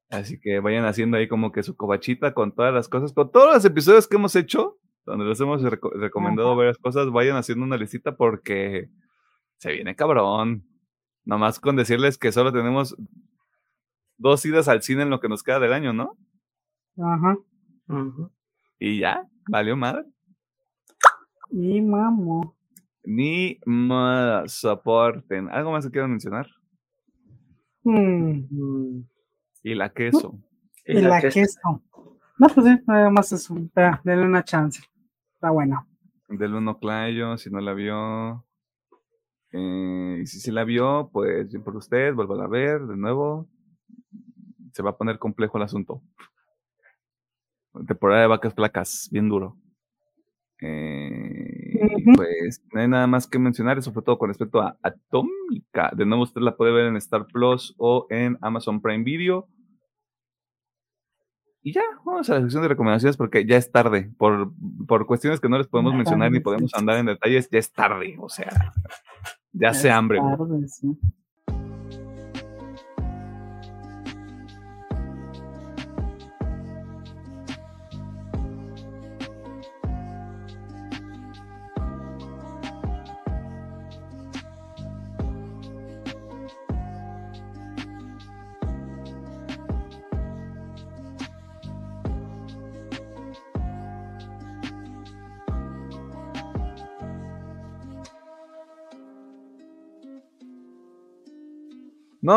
[0.10, 0.40] así.
[0.40, 3.66] Que vayan haciendo ahí como que su cobachita con todas las cosas, con todos los
[3.66, 8.16] episodios que hemos hecho, donde les hemos reco- recomendado varias cosas, vayan haciendo una listita
[8.16, 8.90] porque
[9.58, 10.66] se viene cabrón.
[11.24, 12.96] Nomás con decirles que solo tenemos
[14.22, 16.18] dos idas al cine en lo que nos queda del año, ¿no?
[16.98, 17.38] Ajá.
[18.80, 20.06] Y ya, valió madre.
[21.50, 22.56] Y mamo.
[23.04, 25.50] Ni más soporten.
[25.50, 26.48] ¿Algo más que quieran mencionar?
[27.84, 28.46] Mm.
[28.50, 29.08] Mm,
[29.64, 30.38] Y la queso.
[30.86, 31.60] Y, Y, la, la que queso.
[32.38, 33.56] No, pues sí, nada más eso.
[33.76, 34.82] Ya, denle una chance.
[35.34, 35.88] Está bueno.
[36.30, 38.46] Del uno Clayo, si no la vio.
[39.52, 43.48] Eh, y si sí la vio, pues bien por usted, vuelva a ver de nuevo.
[44.74, 46.02] Se va a poner complejo el asunto.
[47.88, 49.58] Temporada de vacas flacas, bien duro.
[50.62, 51.80] Eh.
[52.16, 55.92] Pues no hay nada más que mencionar, sobre todo con respecto a Atómica.
[55.96, 59.48] De nuevo, usted la puede ver en Star Plus o en Amazon Prime Video.
[61.64, 64.12] Y ya, vamos a la sección de recomendaciones porque ya es tarde.
[64.18, 64.52] Por,
[64.88, 68.18] por cuestiones que no les podemos mencionar ni podemos andar en detalles, ya es tarde.
[68.20, 68.74] O sea,
[69.54, 70.20] ya Es hambre.
[70.20, 70.98] tarde, sí.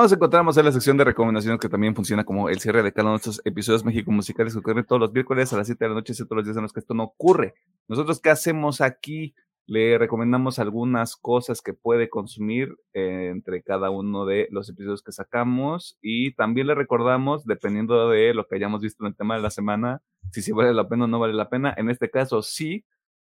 [0.02, 3.10] Nos encontramos en la sección de recomendaciones que también funciona como el cierre de cada
[3.10, 5.88] uno de estos episodios México musicales que ocurren todos los miércoles a las 7 de
[5.88, 7.54] la noche, todos los días en los que esto no ocurre.
[7.86, 9.36] Nosotros, ¿qué hacemos aquí?
[9.66, 15.12] Le recomendamos algunas cosas que puede consumir eh, entre cada uno de los episodios que
[15.12, 19.42] sacamos y también le recordamos, dependiendo de lo que hayamos visto en el tema de
[19.42, 20.02] la semana,
[20.32, 21.72] si sí vale la pena o no vale la pena.
[21.76, 22.84] En este caso, sí.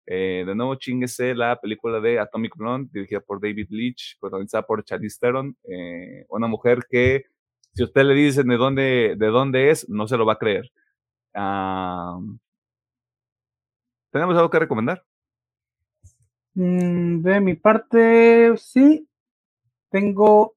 [0.06, 4.84] Eh, de nuevo, chinguese la película de Atomic Blonde, dirigida por David Leitch, protagonizada por
[4.84, 7.24] Charlize Theron, eh, una mujer que,
[7.74, 10.70] si usted le dicen de dónde, de dónde es, no se lo va a creer.
[14.10, 15.04] ¿Tenemos algo que recomendar?
[16.54, 19.06] Mm, de mi parte, sí.
[19.90, 20.56] Tengo.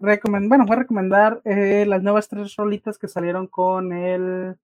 [0.00, 4.56] Recomend bueno, voy a recomendar eh, las nuevas tres rolitas que salieron con el.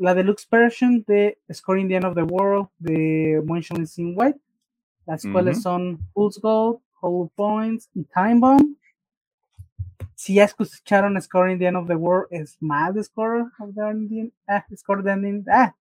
[0.00, 4.40] La deluxe version de Scoring the End of the World de Moonshine in White,
[5.06, 8.76] las cuales son Pulse Gold, Hollow Points y Time Bomb.
[10.14, 13.82] Si ya escucharon Scoring the End of the World, es más de Score of the
[13.82, 14.32] Ending.
[14.48, 15.44] Ah, Score the Ending.
[15.52, 15.74] Ah,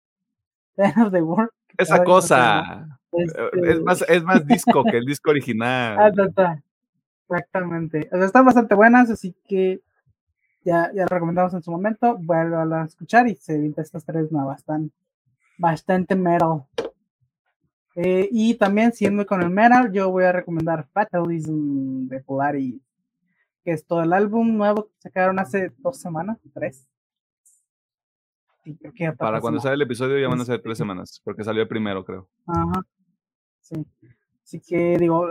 [0.75, 1.51] the End of the World.
[1.77, 2.99] Esa cosa.
[3.13, 6.13] Este, eh, Es más, es más disco que el disco Ah, original.
[6.13, 6.63] ta, ta.
[7.29, 8.09] Exactamente.
[8.11, 9.79] O sea, están bastante buenas, así que
[10.63, 12.17] ya, ya lo recomendamos en su momento.
[12.17, 14.59] Vuelvo a escuchar y se evita estas tres nuevas.
[14.59, 14.91] Están
[15.57, 16.65] bastante metal.
[17.95, 22.81] Eh, y también, siendo con el metal, yo voy a recomendar Fatalism de Polaris,
[23.63, 26.87] que es todo el álbum nuevo que sacaron hace dos semanas, tres.
[28.63, 30.77] Sí, creo que ya está Para cuando sale el episodio ya van a ser tres
[30.77, 32.29] semanas, porque salió el primero, creo.
[32.47, 32.81] Ajá.
[33.59, 33.85] Sí.
[34.43, 35.27] Así que digo,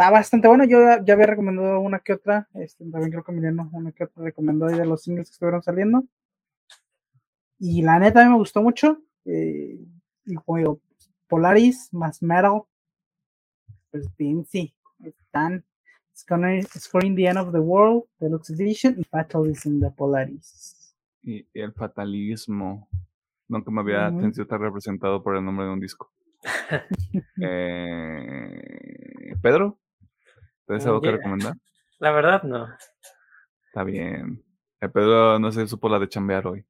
[0.00, 0.64] está bastante bueno.
[0.64, 2.48] Yo ya, había recomendado una que otra.
[2.54, 6.04] Este, también creo que Emiliano una que otra recomendó de los singles que estuvieron saliendo.
[7.58, 9.02] Y la neta a mí me gustó mucho.
[9.26, 9.78] eh,
[10.24, 10.80] y como digo,
[11.28, 12.62] Polaris más Metal.
[13.90, 14.74] Pues bien, sí.
[15.04, 15.64] Están
[16.16, 20.96] Scoring, Scoring the End of the World, Deluxe Edition y Fatalism de Polaris.
[21.22, 22.88] Y, y el fatalismo.
[23.48, 24.20] Nunca me había Ujú.
[24.20, 26.10] sentido tan representado por el nombre de un disco.
[27.42, 29.79] Eh, Pedro,
[30.70, 31.54] ¿tienes algo que recomendar?
[31.98, 32.68] La verdad, no.
[33.66, 34.42] Está bien.
[34.80, 36.64] El Pedro no se supo la de chambear hoy.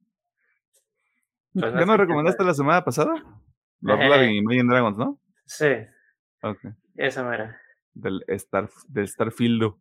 [1.53, 2.47] Pues ¿Ya no sé qué recomendaste tal.
[2.47, 3.13] la semana pasada?
[3.15, 3.41] Ajá.
[3.81, 5.19] Love y Imagine Dragons, ¿no?
[5.45, 5.67] Sí,
[6.43, 6.59] Ok.
[6.95, 7.59] esa mera.
[7.93, 9.73] Del, Star, del Starfield.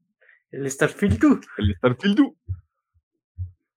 [0.51, 1.47] El Starfield 2.
[1.59, 2.34] El Starfield.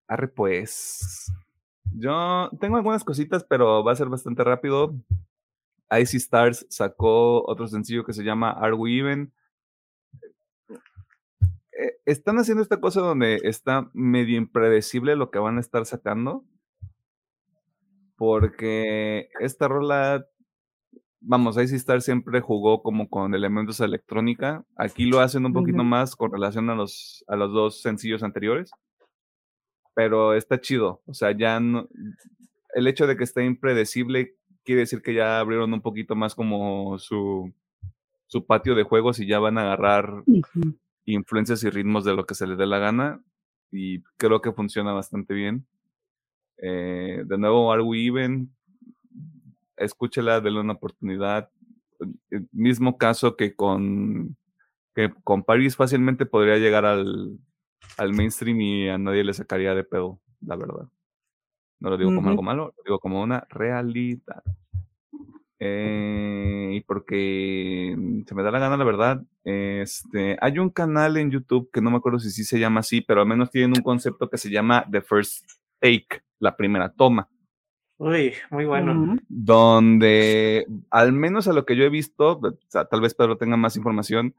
[0.08, 1.32] Arre, pues.
[1.96, 4.96] Yo tengo algunas cositas, pero va a ser bastante rápido.
[5.92, 9.32] Icy Stars sacó otro sencillo que se llama Are We Even?
[11.80, 16.46] Eh, Están haciendo esta cosa donde está medio impredecible lo que van a estar sacando.
[18.16, 20.26] Porque esta rola,
[21.20, 24.64] vamos, Icy Stars siempre jugó como con elementos de electrónica.
[24.76, 28.72] Aquí lo hacen un poquito más con relación a los, a los dos sencillos anteriores.
[29.96, 31.02] Pero está chido.
[31.06, 31.88] O sea, ya no,
[32.74, 36.98] el hecho de que esté impredecible quiere decir que ya abrieron un poquito más como
[36.98, 37.54] su,
[38.28, 40.24] su patio de juegos y ya van a agarrar.
[41.06, 43.24] Influencias y ritmos de lo que se les dé la gana.
[43.72, 45.66] Y creo que funciona bastante bien.
[46.58, 48.54] Eh, de nuevo, Are We Even?
[49.78, 51.50] Escúchela, denle una oportunidad.
[52.30, 54.38] El mismo caso que con,
[54.94, 57.40] que con Paris fácilmente podría llegar al,
[57.98, 60.88] al mainstream y a nadie le sacaría de pedo, la verdad.
[61.80, 64.44] No lo digo como algo malo, lo digo como una realidad.
[65.66, 67.96] Eh, y porque
[68.28, 69.24] se me da la gana, la verdad.
[69.46, 73.00] Este, hay un canal en YouTube que no me acuerdo si sí se llama así,
[73.00, 75.50] pero al menos tienen un concepto que se llama The First
[75.80, 77.30] Take, la primera toma,
[77.98, 79.18] Uy, muy bueno.
[79.30, 83.56] Donde al menos a lo que yo he visto, o sea, tal vez Pedro tenga
[83.56, 84.34] más información,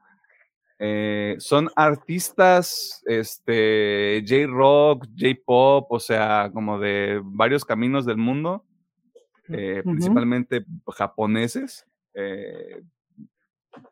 [0.78, 8.64] Eh, son artistas, este, J-rock, J-pop, o sea, como de varios caminos del mundo,
[9.48, 9.90] eh, Ujú.
[9.90, 10.64] principalmente
[10.96, 11.86] japoneses.
[12.14, 12.82] Eh,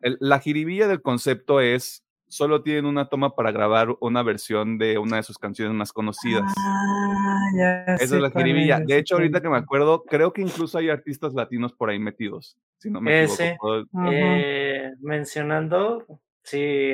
[0.01, 4.97] el- la jiribilla del concepto es, solo tienen una toma para grabar una versión de
[4.97, 6.45] una de sus canciones más conocidas.
[6.59, 8.79] Ah, ya Esa es la jiribilla.
[8.79, 11.99] es, De hecho, ahorita que me acuerdo, creo que incluso hay artistas latinos por ahí
[11.99, 13.81] metidos, si no me equivoco.
[13.81, 13.89] Ese.
[14.11, 16.07] Eh, mencionando,
[16.43, 16.93] si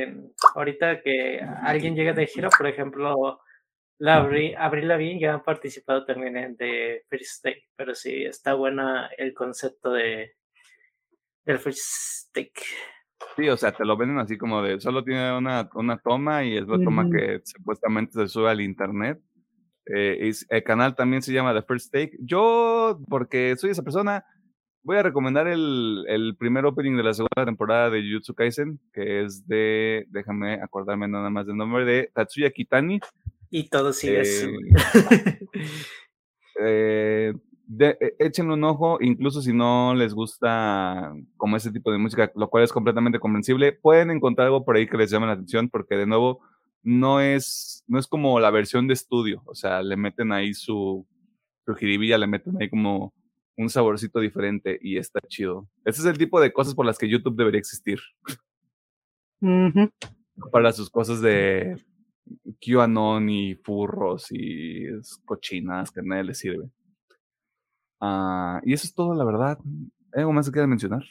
[0.57, 3.39] ahorita que alguien llega de gira, por ejemplo,
[3.99, 8.55] la Abril, Avril Lavigne ya ha participado también en The First Take, pero sí está
[8.55, 10.33] buena el concepto de
[11.45, 12.63] del First Take.
[13.37, 16.57] Sí, o sea, te lo venden así como de, solo tiene una, una toma y
[16.57, 19.21] es la toma que supuestamente se sube al internet.
[19.87, 22.19] Eh, y el canal también se llama The First Take.
[22.21, 24.25] Yo, porque soy esa persona,
[24.83, 29.23] voy a recomendar el, el primer opening de la segunda temporada de Jujutsu Kaisen, que
[29.23, 33.01] es de, déjame acordarme nada más del nombre, de Tatsuya Kitani.
[33.51, 34.59] Y todo sigue Eh, su-
[36.61, 37.33] Eh,
[37.67, 42.33] de- eh, échenle un ojo, incluso si no les gusta como ese tipo de música,
[42.35, 45.69] lo cual es completamente comprensible, pueden encontrar algo por ahí que les llame la atención,
[45.69, 46.41] porque de nuevo
[46.83, 51.07] no es, no es como la versión de estudio, o sea, le meten ahí su,
[51.67, 53.13] su jiribilla, le meten ahí como
[53.57, 55.69] un saborcito diferente y está chido.
[55.85, 58.01] Ese es el tipo de cosas por las que YouTube debería existir,
[60.51, 61.77] para sus cosas de
[62.61, 64.87] QAnon y furros y
[65.25, 66.71] cochinas que a nadie le sirve.
[68.01, 69.59] Ah, y eso es todo, la verdad.
[70.13, 71.05] ¿Hay algo más que quieras mencionar?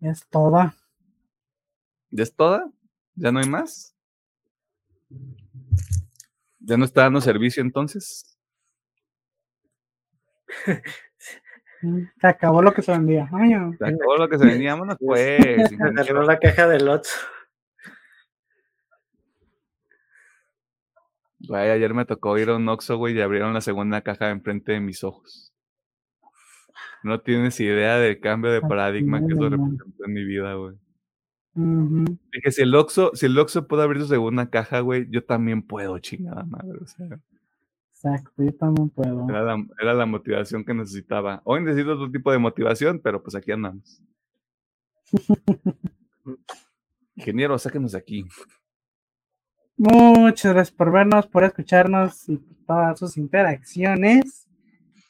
[0.00, 0.74] Es toda.
[2.10, 2.70] ¿Ya es toda?
[3.14, 3.94] ¿Ya no hay más?
[6.58, 8.36] ¿Ya no está dando servicio entonces?
[12.20, 13.28] Se acabó lo que se vendía.
[13.32, 13.74] Ay, no.
[13.76, 15.38] Se acabó lo que se venía, vámonos pues.
[15.78, 17.18] Me agarró la caja del Otso.
[21.46, 24.72] Güey, ayer me tocó ir a un Oxxo, güey, y abrieron la segunda caja enfrente
[24.72, 25.52] de mis ojos.
[27.02, 30.76] No tienes idea del cambio de paradigma que eso representó en mi vida, güey.
[31.54, 32.04] Ujú.
[32.32, 35.62] Dije, si el Oxxo, si el Oxxo puede abrir su segunda caja, güey, yo también
[35.62, 36.78] puedo, chingada madre.
[36.80, 37.20] O sea,
[38.04, 39.28] Exacto, yo también puedo.
[39.28, 41.40] era la, era la motivación que necesitaba.
[41.44, 44.02] Hoy necesito otro tipo de motivación, pero pues aquí andamos.
[47.14, 48.26] Ingeniero, sáquenos de aquí.
[49.84, 54.48] Muchas gracias por vernos, por escucharnos y por todas sus interacciones.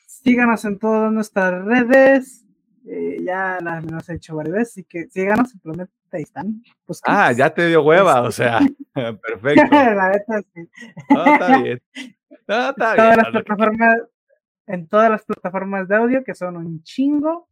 [0.07, 2.47] Síganos en todas nuestras redes.
[2.87, 6.63] eh, ya las las he hecho varias veces, así que síganos, simplemente ahí están.
[7.05, 8.61] Ah, ya te dio hueva, o sea,
[8.95, 9.67] perfecto.
[9.71, 10.67] La neta, sí.
[11.11, 11.83] No, está bien.
[12.49, 13.17] No, está todas bien.
[13.19, 13.97] las plataformas,
[14.69, 17.47] en todas las plataformas de audio, que son un chingo.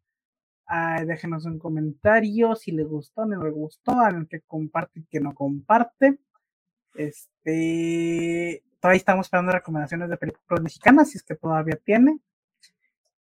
[1.05, 5.21] Déjenos un comentario si les gustó, no les gustó, en el que comparte y que
[5.21, 6.19] no comparte.
[6.95, 12.19] Este, todavía estamos esperando recomendaciones de películas mexicanas, si es que todavía tiene.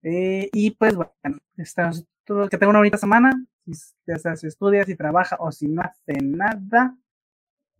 [0.02, 3.30] Eh, y pues bueno, estamos, todo- que tenga una bonita semana,
[3.64, 3.72] si,
[4.06, 6.96] ya sea si estudia, si trabaja o si no hace nada.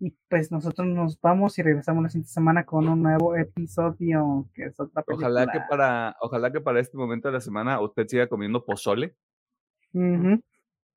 [0.00, 4.64] Y pues nosotros nos vamos y regresamos la siguiente semana con un nuevo episodio que
[4.64, 5.28] es otra película.
[5.28, 9.14] Ojalá que para, ojalá que para este momento de la semana usted siga comiendo pozole,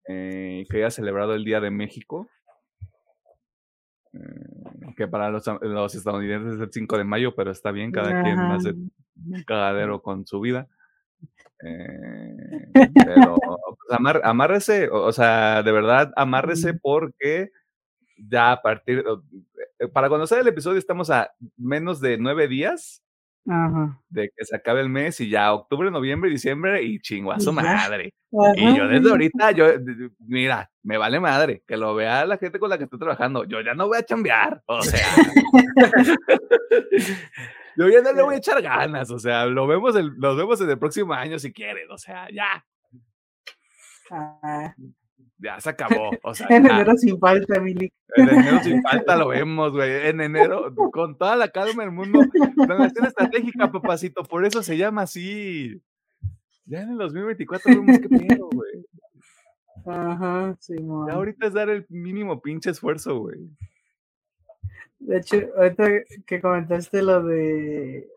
[0.07, 2.27] eh, que haya celebrado el Día de México.
[4.13, 4.56] eh,
[4.97, 8.39] que para los, los estadounidenses es el 5 de mayo, pero está bien, cada quien
[8.39, 8.55] Ajá.
[8.55, 8.91] hace un
[9.47, 10.67] cagadero con su vida.
[11.63, 12.69] Eh,
[13.05, 17.51] pero pues, amar- amárrese, o, o sea, de verdad, amárrese porque
[18.17, 19.05] ya a partir,
[19.79, 23.03] eh, para cuando sale el episodio estamos a menos de nueve días
[23.49, 24.01] Ajá.
[24.09, 27.53] de que se acabe el mes y ya octubre, noviembre, diciembre y chingo a su
[27.53, 28.13] madre.
[28.33, 28.53] Ajá.
[28.57, 29.65] Y yo desde ahorita, yo,
[30.19, 33.45] mira, me vale madre, que lo vea la gente con la que estoy trabajando.
[33.45, 35.07] Yo ya no voy a chambear, o sea.
[37.77, 40.59] yo ya no le voy a echar ganas, o sea, lo vemos el, los vemos
[40.61, 42.65] en el próximo año si quieren, o sea, ya,
[44.09, 44.73] Ah,
[45.39, 46.75] ya se acabó, o sea, en ya.
[46.75, 47.91] enero sin falta, Mili.
[48.15, 50.07] En enero sin falta lo vemos, güey.
[50.07, 52.19] En enero, con toda la calma del mundo.
[52.55, 55.81] Planeación estratégica, papacito, por eso se llama así.
[56.65, 58.85] Ya en el 2024 vemos qué pedo, güey.
[59.85, 60.75] Ajá, sí,
[61.07, 63.49] Ya ahorita es dar el mínimo pinche esfuerzo, güey.
[64.99, 65.87] De hecho, ahorita
[66.25, 68.09] que comentaste lo de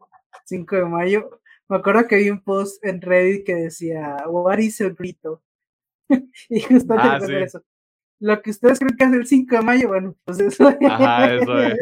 [0.46, 4.80] 5 de mayo, me acuerdo que vi un post en Reddit que decía, What is
[4.80, 5.42] el grito?
[6.48, 7.34] y justo Ah, sí.
[7.34, 7.62] eso.
[8.20, 10.68] Lo que ustedes creen que es el 5 de mayo, bueno, pues eso.
[10.88, 11.74] Ajá, eso es.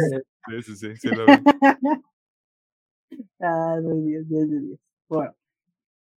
[0.49, 1.33] Sí, sí, sí, sí lo vi.
[3.41, 4.79] ah, 10, 10 de 10.
[5.09, 5.35] Bueno.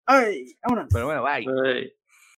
[0.06, 0.88] Ay, vámonos.
[0.92, 1.46] Pero bueno, bye.
[1.64, 1.92] Ay.